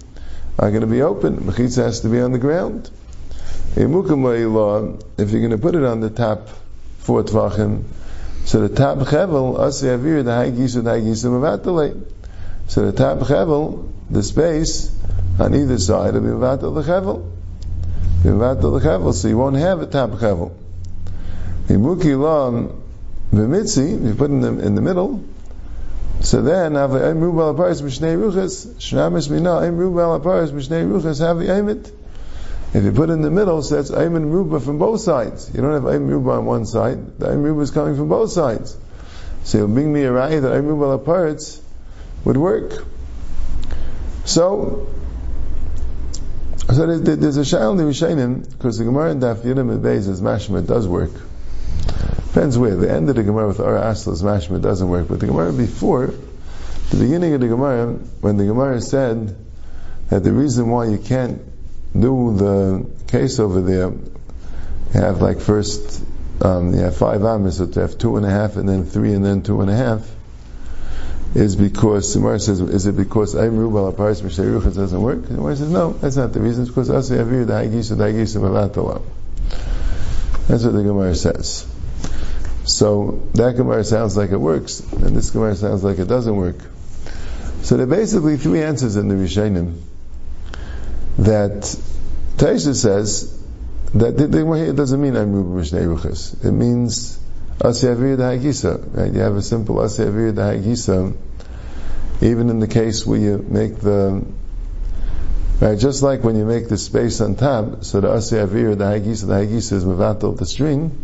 are 0.59 0.71
going 0.71 0.81
to 0.81 0.89
be 0.89 1.03
open. 1.03 1.37
Mechitza 1.39 1.85
has 1.85 2.01
to 2.01 2.09
be 2.09 2.21
on 2.21 2.33
the 2.33 2.39
ground. 2.39 2.91
Imukum 3.77 4.53
law, 4.53 4.99
if 5.17 5.31
you're 5.31 5.41
going 5.41 5.53
to 5.53 5.59
put 5.59 5.77
it 5.77 5.85
on 5.85 6.01
the 6.01 6.11
top 6.11 6.49
four 6.99 7.23
Tvachim, 7.23 7.85
so 8.45 8.67
the 8.67 8.75
top 8.75 8.99
Chevel, 8.99 9.57
Asi 9.57 9.87
Avir, 9.87 10.25
the 10.25 10.35
High 10.35 10.51
Gisa, 10.51 10.83
the 10.83 10.91
High 10.91 11.01
Gisa, 11.01 11.31
Mavatale. 11.31 12.05
So 12.69 12.91
the 12.91 12.93
top 12.93 13.19
chevel, 13.19 13.93
the 14.09 14.23
space 14.23 14.89
on 15.43 15.55
either 15.55 15.79
side 15.79 16.15
will 16.15 16.21
be 16.21 16.29
mevatel 16.29 16.75
the 16.75 16.83
chevel. 16.83 17.31
Be 18.23 18.31
mevatel 18.31 18.81
the 18.81 18.89
chevel, 18.89 19.13
so 19.13 19.29
you 19.29 19.37
won't 19.37 19.57
have 19.57 19.81
a 19.81 19.87
top 19.87 20.11
chevel. 20.11 20.55
Imuki 21.67 22.19
lam 22.19 22.83
v'mitzi, 23.33 24.07
you 24.07 24.15
put 24.15 24.31
in 24.31 24.41
the, 24.41 24.67
in 24.67 24.75
the 24.75 24.83
middle, 24.83 25.25
so 26.23 26.41
then, 26.41 26.77
have 26.77 26.95
a 26.95 27.01
Emru 27.01 27.37
Bal 27.37 27.55
Aparis 27.55 27.83
Mishnei 27.83 28.17
Ruchas, 28.17 28.67
Shnamis 28.75 29.29
Mina, 29.29 29.51
Emru 29.51 29.95
Bal 29.95 30.21
Aparis 30.21 30.53
Mishnei 30.53 30.89
Ruchas, 30.89 31.19
have 31.19 31.39
the 31.39 31.47
Emit. 31.47 31.91
If 32.75 32.85
you 32.85 32.93
put 32.93 33.11
in 33.11 33.23
the 33.23 33.31
middle, 33.31 33.61
so 33.63 33.75
that's 33.75 33.91
Ayman 33.91 34.31
Ruba 34.31 34.61
from 34.61 34.79
both 34.79 35.01
sides. 35.01 35.51
You 35.53 35.61
don't 35.61 35.73
have 35.73 35.83
Ayman 35.83 36.09
Ruba 36.09 36.31
on 36.31 36.45
one 36.45 36.65
side, 36.65 37.19
the 37.19 37.27
Ayman 37.27 37.43
Ruba 37.43 37.63
is 37.63 37.73
coming 37.73 37.97
from 37.97 38.09
both 38.09 38.31
sides. 38.31 38.77
So 39.43 39.59
you'll 39.59 39.69
bring 39.69 39.93
me 39.93 40.05
a 40.05 40.11
raya 40.11 40.41
that 40.41 40.53
Ayman 40.53 40.79
Ruba 40.79 40.99
Aparis 40.99 41.61
would 42.25 42.37
work. 42.37 42.85
So, 44.25 44.87
so 46.73 46.99
there's, 46.99 47.37
a 47.37 47.41
shayl 47.41 47.73
in 47.73 48.43
the 48.43 48.49
because 48.49 48.79
the 48.79 48.85
Gemara 48.85 49.12
in 49.12 49.21
Daf 49.21 49.37
Yidim 49.38 49.81
Beis 49.81 50.09
is 50.09 50.21
mashma, 50.21 50.67
does 50.67 50.87
work. 50.87 51.11
Depends 52.29 52.57
where. 52.57 52.76
The 52.76 52.91
end 52.91 53.09
of 53.09 53.17
the 53.17 53.23
Gemara 53.23 53.49
with 53.49 53.61
Ara 53.61 53.83
Aslas 53.83 54.23
mashma 54.23 54.61
doesn't 54.61 54.88
work, 54.88 55.09
but 55.09 55.21
the 55.21 55.26
Gemara 55.26 55.52
before, 55.52 56.14
the 56.91 56.97
beginning 56.97 57.35
of 57.35 57.41
the 57.41 57.49
Gemara, 57.49 57.93
when 58.21 58.37
the 58.37 58.47
Gemara 58.47 58.81
said 58.81 59.37
that 60.09 60.25
the 60.25 60.33
reason 60.33 60.69
why 60.69 60.87
you 60.87 60.99
can't 60.99 61.43
do 61.99 62.37
the 62.37 62.91
case 63.09 63.38
over 63.38 63.61
there, 63.61 63.91
you 63.91 65.00
have 65.00 65.21
like 65.21 65.41
first, 65.41 66.02
um, 66.41 66.73
you 66.75 66.81
have 66.81 66.97
five 66.97 67.25
amas, 67.25 67.59
so 67.59 67.67
to 67.67 67.81
have 67.81 67.99
two 67.99 68.17
and 68.17 68.25
a 68.25 68.31
half, 68.31 68.57
and 68.57 68.69
then 68.69 68.85
three, 68.85 69.12
and 69.12 69.25
then 69.25 69.43
two 69.43 69.61
and 69.61 69.71
a 69.71 69.76
half 69.76 70.09
is 71.35 71.57
because 71.57 72.15
Gemara 72.15 72.39
says, 72.39 72.61
is 72.61 72.87
it 72.87 72.97
because 72.97 73.35
I'm 73.35 73.57
Rubal 73.57 73.93
Aparis 73.93 74.21
Mishnei 74.21 74.75
doesn't 74.75 75.01
work? 75.01 75.27
Gemara 75.27 75.57
says, 75.57 75.71
no, 75.71 75.93
that's 75.93 76.17
not 76.17 76.33
the 76.33 76.41
reason. 76.41 76.62
It's 76.62 76.71
because 76.71 76.91
Asi 76.91 77.15
Avir 77.15 77.47
the 77.47 77.55
Hagisha 77.55 78.41
Mavatalam. 78.41 79.03
That's 80.49 80.65
what 80.65 80.73
the 80.73 80.83
Gemara 80.83 81.15
says. 81.15 81.67
So 82.65 83.23
that 83.35 83.57
Gemara 83.57 83.85
sounds 83.85 84.17
like 84.17 84.31
it 84.31 84.37
works, 84.37 84.81
and 84.81 85.17
this 85.17 85.31
Gemara 85.31 85.57
sounds 85.57 85.83
like 85.83 85.99
it 85.99 86.07
doesn't 86.07 86.37
work. 86.37 86.57
So 87.62 87.77
there 87.77 87.85
are 87.85 87.91
basically 87.91 88.37
three 88.37 88.62
answers 88.62 88.97
in 88.97 89.09
the 89.09 89.15
Rishonim 89.15 89.81
that 91.19 91.62
Taisha 92.37 92.75
says 92.75 93.39
that 93.95 94.17
the 94.17 94.29
Gemara 94.29 94.73
doesn't 94.73 95.01
mean 95.01 95.17
I'm 95.17 95.33
Rubal 95.33 95.62
Mishnei 95.62 96.45
It 96.45 96.53
means 96.53 97.22
Hagisa, 97.62 98.97
right? 98.97 99.12
You 99.12 99.21
have 99.21 99.37
a 99.37 99.42
simple 99.42 99.81
even 102.23 102.50
in 102.50 102.61
the 102.61 102.69
case 102.69 103.04
where 103.04 103.19
you 103.19 103.38
make 103.49 103.81
the, 103.81 104.25
right, 105.61 105.78
just 105.78 106.02
like 106.02 106.23
when 106.23 106.37
you 106.37 106.45
make 106.45 106.69
the 106.69 106.78
space 106.78 107.21
on 107.21 107.35
top, 107.35 107.85
so 107.85 108.00
the 108.00 108.09
Asiyavir, 108.09 108.78
the 108.78 108.85
Hagisa, 108.85 109.26
the 109.26 109.35
Hagisa 109.35 109.73
is 109.73 109.85
Mavatal, 109.85 110.33
of 110.33 110.38
the 110.38 110.47
string, 110.47 110.97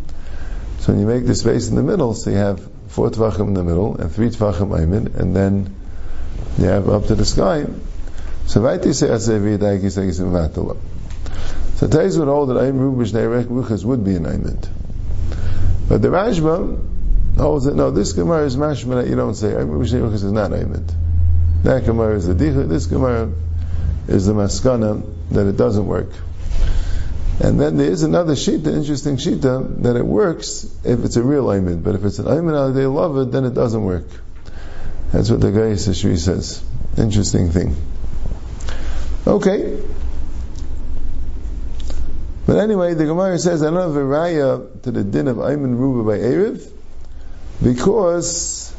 so 0.79 0.93
when 0.93 1.01
you 1.01 1.07
make 1.07 1.25
the 1.25 1.35
space 1.35 1.69
in 1.69 1.75
the 1.75 1.83
middle, 1.83 2.13
so 2.13 2.29
you 2.29 2.37
have 2.37 2.65
four 2.87 3.09
Tvachim 3.09 3.47
in 3.47 3.53
the 3.53 3.63
middle, 3.63 3.97
and 3.97 4.11
three 4.11 4.29
Tvachim 4.29 4.69
Aymin, 4.69 5.15
and 5.15 5.35
then 5.35 5.75
you 6.57 6.65
have 6.65 6.89
up 6.89 7.07
to 7.07 7.15
the 7.15 7.25
sky, 7.25 7.65
so 8.47 8.61
Vaiti 8.61 8.93
say 8.93 9.07
Asiyavir 9.07 9.59
Hagisa, 9.59 10.03
Hagisa 10.03 10.25
Mavatal. 10.25 10.77
So 11.75 11.87
Tais 11.87 12.17
would 12.17 12.27
hold 12.27 12.49
that 12.49 12.55
Ayim 12.55 12.79
Rubish 12.79 13.11
Ruchas 13.13 13.83
would 13.85 14.03
be 14.03 14.15
an 14.15 14.25
Aymin. 14.25 14.78
But 15.89 16.03
the 16.03 16.09
Rashba 16.09 17.37
holds 17.37 17.65
that 17.65 17.75
no, 17.75 17.89
this 17.89 18.13
Gemara 18.13 18.45
is 18.45 18.55
mashma 18.55 19.01
that 19.01 19.07
you 19.07 19.15
don't 19.15 19.33
say. 19.33 19.47
Mishnei 19.47 20.13
is 20.13 20.23
not 20.23 20.51
Aymet. 20.51 20.93
That 21.63 21.83
Gemara 21.83 22.15
is 22.15 22.27
the 22.27 22.35
Dicha. 22.35 22.69
This 22.69 22.85
Gemara 22.85 23.31
is 24.07 24.27
the 24.27 24.33
Maskana 24.33 25.03
that 25.31 25.47
it 25.47 25.57
doesn't 25.57 25.87
work. 25.87 26.09
And 27.41 27.59
then 27.59 27.77
there 27.77 27.89
is 27.89 28.03
another 28.03 28.33
shita, 28.33 28.67
interesting 28.67 29.17
shita, 29.17 29.81
that 29.83 29.95
it 29.95 30.05
works 30.05 30.65
if 30.83 31.03
it's 31.05 31.15
a 31.15 31.23
real 31.23 31.45
Aymet. 31.45 31.83
But 31.83 31.95
if 31.95 32.03
it's 32.03 32.19
an 32.19 32.25
Aymet 32.25 32.55
al 32.55 32.71
they 32.71 32.85
love 32.85 33.17
it, 33.17 33.31
then 33.31 33.45
it 33.45 33.55
doesn't 33.55 33.83
work. 33.83 34.05
That's 35.11 35.31
what 35.31 35.41
the 35.41 35.51
guy 35.51 35.73
Sishri 35.73 36.19
says. 36.19 36.63
Interesting 36.97 37.49
thing. 37.49 37.75
Okay. 39.25 39.81
But 42.49 42.57
anyway, 42.57 42.95
the 42.95 43.05
Gemara 43.05 43.37
says, 43.37 43.61
I 43.61 43.69
don't 43.69 43.75
have 43.75 43.95
a 43.95 43.99
raya 43.99 44.81
to 44.81 44.89
the 44.89 45.03
din 45.03 45.27
of 45.27 45.37
Ayman 45.37 45.77
Ruba 45.77 46.09
by 46.09 46.17
Erev, 46.17 46.67
because, 47.63 48.75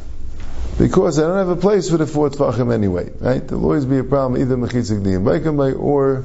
because 0.76 1.20
I 1.20 1.22
don't 1.28 1.36
have 1.36 1.50
a 1.50 1.54
place 1.54 1.88
for 1.88 1.96
the 1.96 2.08
four 2.08 2.30
Tvachim 2.30 2.74
anyway, 2.74 3.12
right? 3.20 3.46
There'll 3.46 3.62
always 3.62 3.86
be 3.86 3.98
a 3.98 4.02
problem, 4.02 4.42
either 4.42 4.56
Mechitzik 4.56 5.04
Diyam 5.04 5.22
Baikambai, 5.22 5.78
or 5.78 6.24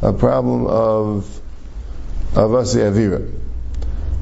a 0.00 0.12
problem 0.12 0.68
of, 0.68 1.40
of 2.36 2.54
Asi 2.54 2.78
Avira. 2.78 3.28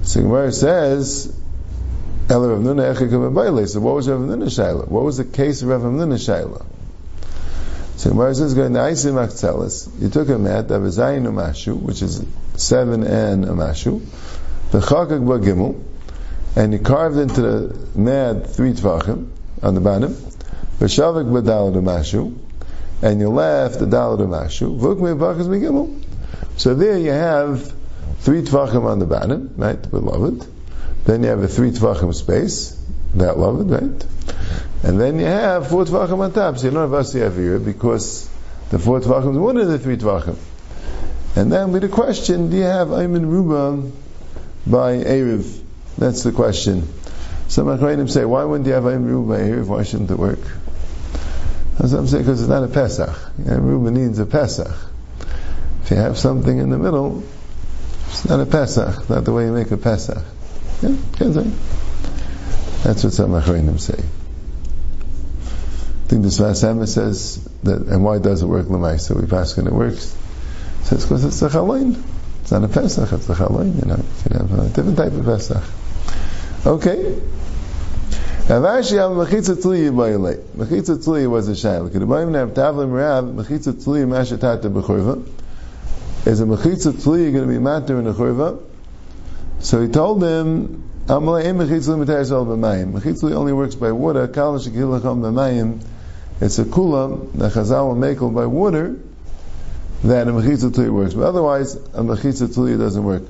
So 0.04 0.22
Gemara 0.22 0.50
says, 0.50 1.38
"El 2.30 2.48
Rav 2.48 2.60
Nuna 2.60 3.68
so 3.68 3.80
what 3.80 3.94
was 3.94 4.08
Rav 4.08 4.20
Nuna 4.20 4.46
Shaila? 4.46 4.88
What 4.88 5.04
was 5.04 5.18
the 5.18 5.26
case 5.26 5.60
of 5.60 5.68
Rav 5.68 5.82
Nuna 5.82 6.14
Shaila? 6.14 6.64
So 7.98 8.10
Gemara 8.10 8.32
says, 8.32 8.54
going 8.54 8.74
to 8.74 8.78
Aisim 8.78 9.14
Akcelis, 9.14 10.00
you 10.00 10.08
took 10.08 10.28
a 10.28 10.38
mat 10.38 10.70
of 10.70 10.84
a 10.84 10.86
Zayin 10.86 11.24
Umashu, 11.24 11.76
which 11.76 12.00
is 12.00 12.24
seven 12.58 13.04
and 13.04 13.44
a 13.44 13.48
Mashu, 13.48 14.00
the 14.70 14.80
Chakak 14.80 15.20
Gimel, 15.42 15.82
and 16.56 16.72
you 16.72 16.78
carved 16.78 17.16
into 17.16 17.40
the 17.40 17.98
mat 17.98 18.50
three 18.50 18.72
Tvachim 18.72 19.28
on 19.62 19.74
the 19.74 19.80
bottom, 19.80 20.14
the 20.78 20.86
Shavak 20.86 21.30
Badal 21.30 21.72
Mashu, 21.74 22.36
and 23.02 23.20
you 23.20 23.28
left 23.28 23.78
the 23.78 23.86
Dalad 23.86 24.18
Mashu, 24.18 24.78
Vukme 24.78 25.16
Bakas 25.16 25.46
Gimel. 25.46 26.04
So 26.56 26.74
there 26.74 26.98
you 26.98 27.10
have 27.10 27.72
three 28.18 28.42
tvachim 28.42 28.84
on 28.84 28.98
the 28.98 29.06
bottom, 29.06 29.54
right, 29.56 29.80
beloved. 29.90 30.46
Then 31.04 31.22
you 31.22 31.28
have 31.28 31.42
a 31.42 31.48
three 31.48 31.70
tvachim 31.70 32.12
space, 32.14 32.76
that 33.14 33.38
loved, 33.38 33.70
right? 33.70 34.06
And 34.82 35.00
then 35.00 35.18
you 35.18 35.26
have 35.26 35.68
four 35.68 35.84
tvachim 35.84 36.18
on 36.18 36.32
top, 36.32 36.58
so 36.58 36.66
you 36.66 36.72
don't 36.72 36.90
have 36.90 36.94
Asi 36.94 37.20
Avira 37.20 37.64
because 37.64 38.28
the 38.70 38.78
four 38.78 39.00
tvachim 39.00 39.32
is 39.32 39.38
one 39.38 39.56
of 39.56 39.68
the 39.68 39.78
three 39.78 39.96
tvachim. 39.96 40.36
And 41.36 41.52
then 41.52 41.72
with 41.72 41.82
the 41.82 41.88
question, 41.88 42.50
do 42.50 42.56
you 42.56 42.64
have 42.64 42.88
Ayman 42.88 43.22
Ruba 43.22 43.90
by 44.66 44.96
Erev? 44.96 45.62
That's 45.96 46.22
the 46.22 46.32
question. 46.32 46.88
Some 47.48 47.66
Achronim 47.66 48.10
say, 48.10 48.24
why 48.24 48.44
wouldn't 48.44 48.66
you 48.66 48.74
have 48.74 48.84
Ayman 48.84 49.06
Ruba 49.06 49.34
by 49.34 49.40
Erev? 49.40 49.66
Why 49.66 49.82
shouldn't 49.84 50.10
it 50.10 50.18
work? 50.18 50.40
As 51.78 51.92
I'm 51.92 52.04
because 52.04 52.40
it's 52.40 52.48
not 52.48 52.64
a 52.64 52.68
Pesach. 52.68 53.16
Ayman 53.40 53.62
Ruba 53.62 53.90
needs 53.90 54.18
a 54.18 54.26
Pesach. 54.26 54.74
If 55.82 55.90
you 55.90 55.96
have 55.96 56.18
something 56.18 56.58
in 56.58 56.70
the 56.70 56.78
middle, 56.78 57.22
it's 58.08 58.28
not 58.28 58.40
a 58.40 58.46
Pesach, 58.46 59.08
not 59.08 59.24
the 59.24 59.32
way 59.32 59.44
you 59.44 59.52
make 59.52 59.70
a 59.70 59.76
Pesach. 59.76 60.22
Yeah, 60.82 60.94
say. 61.18 61.50
That's 62.82 63.04
what 63.04 63.12
some 63.12 63.30
Achronim 63.30 63.78
say. 63.80 63.98
I 66.08 66.08
think 66.08 66.22
the 66.22 66.28
Sfas 66.28 66.64
Emes 66.64 66.88
says 66.88 67.44
that, 67.64 67.82
and 67.82 68.02
why 68.02 68.18
does 68.18 68.42
it 68.42 68.46
work 68.46 68.66
Lamai? 68.66 68.98
So 68.98 69.14
we 69.14 69.26
pass 69.26 69.56
when 69.56 69.66
it 69.66 69.72
works. 69.72 70.16
It 70.80 70.86
says 70.86 71.04
because 71.04 71.24
it's 71.24 71.42
a 71.42 71.48
Chalain. 71.48 72.02
It's 72.42 72.52
not 72.52 72.64
a 72.64 72.68
Pesach, 72.68 73.12
it's 73.12 73.28
a 73.28 73.34
Chalain, 73.34 73.78
you 73.78 73.88
know. 73.88 73.96
You 73.96 74.30
can 74.30 74.48
have 74.48 74.58
a 74.58 74.68
different 74.68 74.96
type 74.96 75.12
of 75.12 75.24
Pesach. 75.24 75.62
Okay. 76.66 77.20
Avashi 78.48 78.96
al 78.96 79.14
mechitza 79.14 79.54
tzliya 79.54 79.90
b'yalei. 79.90 80.38
Mechitza 80.56 80.96
tzliya 80.96 81.28
was 81.28 81.48
a 81.48 81.52
shayla. 81.52 81.90
Kedabayim 81.90 82.30
nav 82.30 82.50
tavlim 82.50 82.92
rav, 82.92 83.26
mechitza 83.26 83.74
tzliya 83.74 84.06
mashatata 84.08 84.70
b'churva. 84.72 85.22
Is 86.26 86.40
a 86.40 86.44
mechitza 86.44 86.92
tzliya 86.92 87.32
going 87.32 87.34
to 87.34 87.46
be 87.46 87.58
matter 87.58 87.98
in 87.98 88.06
the 88.06 88.14
churva? 88.14 88.58
So 89.60 89.82
he 89.82 89.88
told 89.88 90.20
them, 90.20 90.82
Amalei 91.06 91.44
em 91.44 91.58
mechitza 91.58 91.96
l'mitayis 91.96 92.32
al 92.32 92.46
b'mayim. 92.46 92.92
Mechitza 92.94 93.32
only 93.32 93.52
works 93.52 93.74
by 93.74 93.92
water. 93.92 94.26
Kal 94.28 94.58
shekilacham 94.58 95.20
b'mayim. 95.20 95.84
It's 96.40 96.58
a 96.58 96.64
kula 96.64 97.32
that 97.32 97.52
Chazal 97.52 97.88
will 97.88 97.96
make 97.96 98.18
by 98.20 98.46
water 98.46 98.96
that 100.04 100.28
a 100.28 100.30
mechitza 100.30 100.70
tzliya 100.70 100.90
works. 100.90 101.14
But 101.14 101.24
otherwise, 101.24 101.74
a 101.74 102.02
mechitza 102.02 102.48
tzliya 102.48 102.78
doesn't 102.78 103.04
work. 103.04 103.22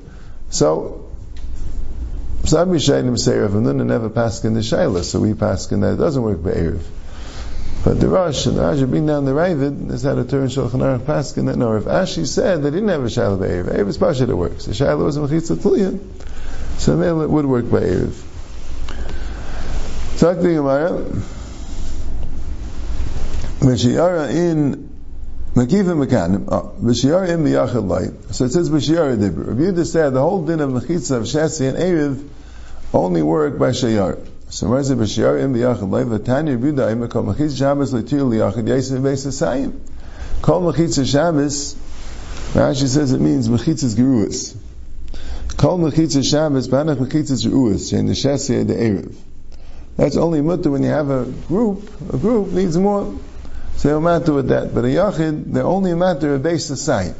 So, 0.49 1.09
some 2.45 2.69
Yishayim 2.69 3.17
say 3.19 3.37
Rav 3.37 3.51
Nuna 3.51 3.85
never 3.85 4.09
paskin 4.09 4.53
the 4.53 4.61
Shaila, 4.61 5.03
so 5.03 5.19
we 5.19 5.33
paskin 5.33 5.81
that 5.81 5.93
it 5.93 5.97
doesn't 5.97 6.21
work 6.21 6.41
by 6.41 6.51
Erev. 6.51 6.81
But 7.83 7.99
the 7.99 8.07
Rosh 8.07 8.45
and 8.45 8.57
the 8.57 8.61
Raja 8.61 8.87
bring 8.87 9.05
down 9.05 9.25
the 9.25 9.31
Ravid, 9.31 9.91
is 9.91 10.03
how 10.03 10.15
to 10.15 10.25
turn 10.25 10.47
Shulchan 10.47 10.71
Aruch 10.71 11.01
paskin 11.01 11.45
that 11.45 11.57
no, 11.57 11.71
Rav 11.71 11.83
Ashi 11.83 12.27
said 12.27 12.63
they 12.63 12.71
didn't 12.71 12.89
have 12.89 13.01
a 13.01 13.07
Shaila 13.07 13.39
by 13.39 13.47
Erev. 13.47 13.65
Erev 13.65 13.87
is 13.87 13.97
Pasha 13.97 14.25
that 14.25 14.35
works. 14.35 14.65
The 14.65 14.71
Shaila 14.71 15.03
was 15.03 15.17
a 15.17 15.21
Mechitza 15.21 15.57
Tliya, 15.57 15.99
so 16.79 16.97
maybe 16.97 17.23
it 17.23 17.29
would 17.29 17.45
work 17.45 17.69
by 17.69 17.81
Erev. 17.81 18.15
Talk 20.19 20.37
to 20.37 20.53
Gemara. 20.53 20.89
V'shiyara 23.59 24.33
in 24.33 24.88
Uh, 25.55 25.65
so 25.65 25.65
it 25.65 26.95
says 28.51 28.69
V'shiyara 28.69 29.17
Dibur. 29.17 29.47
Rav 29.47 29.57
Yehuda 29.57 29.85
said 29.85 30.13
the 30.13 30.21
whole 30.21 30.45
din 30.45 30.59
of 30.59 30.69
Mechitza 30.69 31.17
of 31.17 31.23
Shasi 31.23 31.67
and 31.67 31.77
Erev 31.77 32.29
only 32.93 33.23
work 33.23 33.57
by 33.57 33.71
Shayar. 33.71 34.19
So 34.49 34.69
where 34.69 34.79
is 34.79 34.91
it 34.91 34.99
B'shiyar 34.99 35.41
im 35.41 35.55
b'yachad 35.55 35.89
leiv 35.89 36.19
v'tanya 36.19 36.55
Yehuda 36.55 36.91
im 36.91 37.07
kol 37.09 37.23
mechitz 37.23 37.57
Shabbos 37.57 37.91
l'tir 37.91 38.19
liyachad 38.19 38.67
yasim 38.67 39.01
beis 39.01 39.25
asayim. 39.25 39.73
Kol 40.43 40.71
mechitz 40.71 41.03
Shabbos, 41.03 41.75
Rashi 42.53 42.87
says 42.87 43.11
it 43.11 43.19
means 43.19 43.49
mechitz 43.49 43.95
geruas. 43.95 44.55
Kol 45.57 45.79
mechitz 45.79 46.29
Shabbos, 46.29 46.67
banach 46.67 46.97
mechitz 46.97 47.31
geruas, 47.43 47.91
shein 47.91 48.05
the 48.05 48.13
Shasi 48.13 48.67
the 48.67 48.75
Erev. 48.75 49.15
That's 49.97 50.15
only 50.15 50.41
mutter 50.41 50.69
when 50.69 50.83
you 50.83 50.89
have 50.89 51.09
a 51.09 51.25
group. 51.25 51.89
A 52.13 52.17
group 52.17 52.49
needs 52.49 52.77
more. 52.77 53.17
So 53.79 53.87
they'll 53.87 54.01
matter 54.01 54.33
with 54.33 54.49
that. 54.49 54.75
But 54.75 54.83
a 54.83 54.87
yachid, 54.87 55.53
they're 55.53 55.63
only 55.63 55.93
matter 55.93 56.35
of 56.35 56.41
beis 56.41 56.69
asayim. 56.69 57.15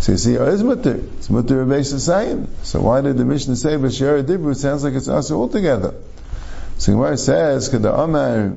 So 0.00 0.12
you 0.12 0.18
see, 0.18 0.36
oh, 0.36 0.52
it's 0.52 0.64
mutter. 0.64 0.96
It's 0.96 1.30
mutter 1.30 1.64
beis 1.64 1.94
asayim. 1.94 2.48
So 2.64 2.80
why 2.80 3.02
did 3.02 3.16
the 3.16 3.24
Mishnah 3.24 3.54
say 3.54 3.76
b'shiyar 3.76 4.24
dibru? 4.24 4.56
Sounds 4.56 4.82
like 4.82 4.94
it's 4.94 5.06
also 5.06 5.38
altogether. 5.38 5.94
So 6.78 6.90
Gemara 6.90 7.16
says, 7.16 7.68
"Kada 7.68 7.94
Amar 7.94 8.56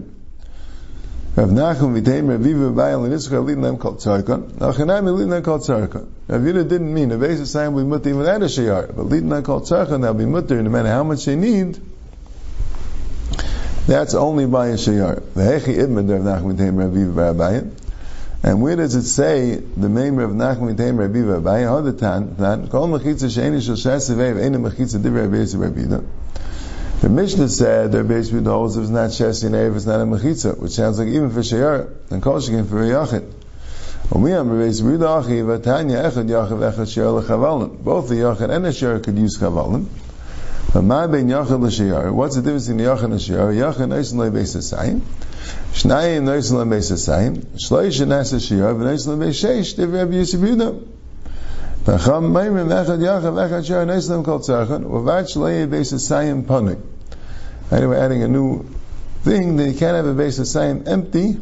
Rav 1.35 1.49
Nachum 1.49 2.01
v'teim 2.01 2.29
Rav 2.29 2.39
Yiva 2.39 2.73
b'ayil 2.73 3.07
l'nitzchah 3.07 3.45
leading 3.45 3.61
them 3.61 3.77
called 3.77 3.99
tzarkon. 3.99 4.53
Nachanami 4.53 5.13
leading 5.13 5.29
them 5.29 5.43
called 5.43 5.61
tzarkon. 5.61 6.07
Rav 6.27 6.41
Yiva 6.41 6.67
didn't 6.67 6.91
mean 6.91 7.11
a 7.11 7.17
beis 7.19 7.39
asayim 7.39 7.73
will 7.73 7.83
be 7.83 7.89
mutter 7.89 8.09
even 8.09 8.21
without 8.21 8.41
a 8.41 8.45
shiyar, 8.45 8.87
but 8.87 9.03
leading 9.03 9.29
them 9.29 9.43
called 9.43 9.65
tzarkon 9.65 10.01
they'll 10.01 10.15
be 10.15 10.25
mutter 10.25 10.59
no 10.63 10.71
matter 10.71 10.89
how 10.89 11.03
much 11.03 11.25
they 11.25 11.35
need. 11.35 11.79
That's 13.85 14.13
only 14.13 14.45
by 14.45 14.67
a 14.67 14.77
b'ayil. 14.77 15.21
And 18.45 18.61
where 18.61 18.75
does 18.77 18.95
it 18.95 19.03
say 19.03 19.55
the 19.55 19.89
name 19.89 20.19
of 20.19 20.31
Nachman 20.31 20.75
Taim 20.75 20.97
Rabbi 20.97 21.19
Vabai? 21.19 21.65
Other 21.69 21.91
time, 21.91 22.35
that 22.37 22.69
kol 22.69 22.87
mechitza 22.87 23.27
sheini 23.27 23.61
shel 23.61 23.75
shesivev 23.75 24.41
ena 24.41 24.59
mechitza 24.59 24.99
divrei 24.99 25.29
Rabbi 25.57 25.83
Rabbi 25.83 26.05
The 27.01 27.09
Mishnah 27.09 27.49
said 27.49 27.93
Rabbi 27.93 28.13
Yehuda 28.13 28.45
holds 28.45 28.77
it's 28.77 28.87
not 28.89 29.09
shesi 29.09 29.45
and 29.45 29.55
it's 29.75 29.85
not 29.85 29.99
a 29.99 30.05
mechitza, 30.05 30.57
which 30.57 30.71
sounds 30.71 30.99
like 30.99 31.09
even 31.09 31.29
for 31.31 31.41
sheyar 31.41 31.89
and 32.09 32.21
kol 32.23 32.39
shekin 32.39 32.65
for 32.65 32.83
yachid. 32.83 33.29
Both 34.09 34.21
the 38.09 38.15
yachid 38.15 38.49
and 38.49 38.65
the 38.65 38.69
sheyar 38.69 39.03
could 39.03 39.17
use 39.17 39.37
chavalim. 39.37 39.87
What's 40.73 40.87
the 40.87 42.41
difference 42.43 42.67
in 42.67 42.77
the 42.77 42.85
yachid 42.85 43.03
and 43.03 43.13
the 43.13 43.17
sheyar? 43.17 43.53
Yachid 43.53 43.93
eisen 43.93 44.17
le'beis 44.17 44.55
asayim. 44.55 45.01
Shnayim 45.71 46.23
noisin 46.23 46.57
lebeis 46.65 46.91
asayim, 46.91 47.45
shloish 47.57 48.01
nasa 48.07 48.39
shiyar, 48.39 48.75
v'noisin 48.75 49.17
lebeis 49.17 49.37
sheish, 49.43 49.75
div 49.75 49.93
Rabbi 49.93 50.15
Yosef 50.15 50.39
Yehuda. 50.39 50.83
V'cham 51.85 52.31
meimim 52.31 52.69
echad 52.69 52.97
yachav 52.97 53.35
echad 53.35 53.63
shiyar 53.63 53.85
noisin 53.85 54.09
lem 54.09 54.23
kol 54.23 54.39
tzarchan, 54.39 54.83
v'vat 54.85 55.25
shloish 55.31 55.67
beis 55.69 55.93
asayim 55.93 56.43
panik. 56.45 56.79
Anyway, 57.71 57.99
adding 57.99 58.23
a 58.23 58.27
new 58.27 58.65
thing 59.21 59.57
that 59.57 59.69
you 59.69 59.77
can't 59.77 59.95
have 59.95 60.07
a 60.07 60.15
beis 60.15 60.39
asayim 60.39 60.87
empty, 60.87 61.33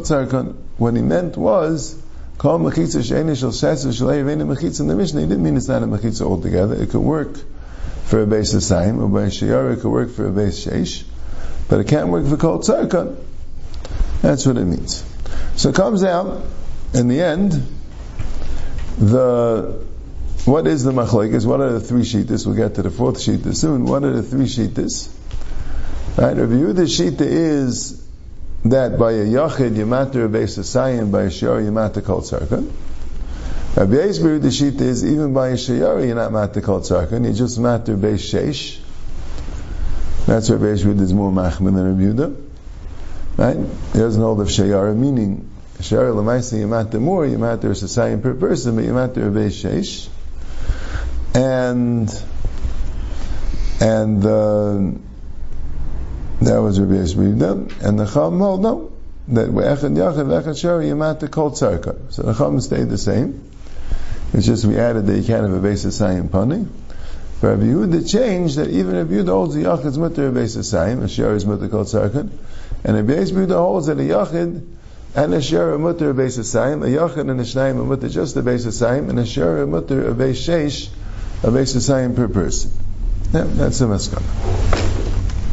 tzarkon. 0.00 0.54
What 0.76 0.94
he 0.94 1.02
meant 1.02 1.36
was, 1.36 1.96
kol 2.38 2.58
mechitza 2.58 3.02
she'eni 3.04 3.34
shel 3.36 3.50
shesa 3.50 3.92
shel 3.96 4.08
eiveni 4.08 4.44
mechitza 4.44 4.80
in 4.80 4.88
the 4.88 4.96
Mishnah. 4.96 5.20
He 5.20 5.26
didn't 5.26 5.42
mean 5.42 5.56
it's 5.56 5.68
not 5.68 5.82
a 5.82 5.86
mechitza 5.86 6.22
altogether. 6.22 6.74
It 6.74 6.90
could 6.90 7.00
work 7.00 7.38
for 8.04 8.20
a 8.22 8.26
base 8.26 8.54
asayim, 8.54 9.00
or 9.00 9.08
by 9.08 9.28
shiyar 9.28 9.72
it 9.72 9.80
could 9.80 9.90
work 9.90 10.10
for 10.10 10.26
a 10.26 10.32
base 10.32 10.66
sheish, 10.66 11.04
but 11.68 11.80
it 11.80 11.88
can't 11.88 12.08
work 12.08 12.26
for 12.26 12.36
kol 12.36 12.58
tzarkon. 12.58 13.16
That's 14.20 14.44
what 14.46 14.56
it 14.56 14.64
means. 14.64 15.04
So 15.56 15.68
it 15.68 15.74
comes 15.74 16.02
out, 16.02 16.42
in 16.92 17.08
the 17.08 17.20
end, 17.20 17.62
the 18.98 19.84
what 20.44 20.66
is 20.66 20.84
the 20.84 20.92
machlekes? 20.92 21.46
What 21.46 21.60
are 21.60 21.72
the 21.72 21.80
three 21.80 22.02
sheetas? 22.02 22.46
We'll 22.46 22.56
get 22.56 22.74
to 22.76 22.82
the 22.82 22.90
fourth 22.90 23.18
sheetah 23.18 23.54
soon. 23.54 23.84
What 23.84 24.04
are 24.04 24.12
the 24.12 24.22
three 24.22 24.46
sheetas? 24.46 25.10
Right, 26.16 26.36
review 26.36 26.72
the 26.72 26.82
shita 26.82 27.22
is 27.22 28.00
that 28.64 28.96
by 29.00 29.12
a 29.12 29.24
yachid 29.24 29.76
you 29.76 29.84
matter 29.84 30.26
a 30.26 30.28
base 30.28 30.58
asayim, 30.58 31.10
by 31.10 31.22
a 31.22 31.26
shiyar 31.26 31.64
you 31.64 31.72
matter 31.72 32.02
kol 32.02 32.20
tzarkan. 32.20 32.70
Rabbi 33.76 33.94
Yisrael 33.94 34.40
the 34.40 34.48
shita 34.48 34.80
is 34.80 35.04
even 35.04 35.34
by 35.34 35.48
a 35.48 35.54
shiyar 35.54 36.06
you're 36.06 36.14
not 36.14 36.30
matter 36.30 36.60
kol 36.60 36.82
tzarkan, 36.82 37.26
you 37.26 37.32
just 37.32 37.58
matter 37.58 37.96
base 37.96 38.32
sheish. 38.32 38.78
That's 40.26 40.48
Rabbi 40.50 40.66
Yisrael 40.66 41.00
is 41.00 41.12
more 41.12 41.32
machman 41.32 41.74
than 41.74 41.98
Rabbi 41.98 42.22
Yehuda. 42.22 42.36
Right? 43.36 43.56
He 43.92 43.98
doesn't 43.98 44.22
hold 44.22 44.40
of 44.40 44.46
shiyar 44.46 44.94
meaning. 44.96 45.50
Shiyar 45.78 46.14
lemaisi 46.14 46.60
you 46.60 46.68
matter 46.68 47.00
more, 47.00 47.26
you 47.26 47.38
matter 47.38 47.70
a 47.70 47.74
asayim 47.74 48.22
per 48.22 48.34
person, 48.34 48.76
but 48.76 48.84
you 48.84 48.92
matter 48.92 49.26
a 49.26 49.30
base 49.32 49.64
sheish. 49.64 50.08
And 51.34 52.08
and 53.80 54.24
uh, 54.24 54.98
that 56.42 56.58
was 56.58 56.78
Rabbi 56.78 56.94
Yisrael. 56.94 57.82
And 57.82 57.98
the 57.98 58.06
Chum 58.06 58.38
hold 58.38 58.62
no. 58.62 58.92
That 59.28 59.48
Echad 59.48 59.96
Yachid, 59.96 60.42
Echad 60.42 60.60
Shari, 60.60 60.86
Yamat 60.86 61.20
the 61.20 61.28
Kol 61.28 61.50
Tzarka. 61.50 62.12
So 62.12 62.22
the 62.22 62.34
Chum 62.34 62.60
stayed 62.60 62.88
the 62.88 62.98
same. 62.98 63.42
It's 64.32 64.46
just 64.46 64.64
we 64.64 64.78
added 64.78 65.06
that 65.06 65.16
you 65.16 65.24
can't 65.24 65.42
have 65.42 65.52
a 65.52 65.60
base 65.60 65.84
of 65.84 65.92
Sayim 65.92 66.30
Pani. 66.30 66.66
But 67.40 67.48
Rabbi 67.48 67.64
Yehuda 67.64 68.10
changed 68.10 68.56
that 68.56 68.68
even 68.68 68.96
if 68.96 69.08
Yehuda 69.08 69.28
holds 69.28 69.54
the 69.54 70.00
mutter 70.00 70.28
a 70.28 70.32
base 70.32 70.56
of 70.56 70.62
Sayim, 70.62 71.02
a 71.02 71.08
Shari 71.08 71.36
is 71.36 71.46
mutter 71.46 71.68
Kol 71.68 71.84
Tzarka. 71.84 72.30
And 72.84 72.96
Rabbi 72.96 73.12
Yisrael 73.22 73.54
holds 73.54 73.86
that 73.86 73.98
a 73.98 74.02
Yachid 74.02 74.66
and 75.14 75.34
a 75.34 75.40
Shari 75.40 75.78
mutter 75.78 76.10
of 76.10 76.16
Sayim, 76.16 76.84
a 76.84 76.88
Yachid 76.88 77.30
and 77.30 77.40
a 77.40 77.44
Shnayim 77.44 77.80
a 77.80 77.84
mutter 77.84 78.08
just 78.08 78.34
base 78.44 78.66
of 78.66 78.72
Sayim, 78.72 79.08
and 79.08 79.18
a 79.18 79.24
Shari 79.24 79.66
mutter 79.66 80.08
a 80.08 80.14
base 80.14 80.46
Sheish, 80.46 80.90
of 81.44 81.52
Eishasayim 81.52 82.16
per 82.16 82.28
person. 82.28 82.70
Yeah, 83.32 83.44
that's 83.44 83.80
a 83.80 83.84
maskana. 83.84 84.83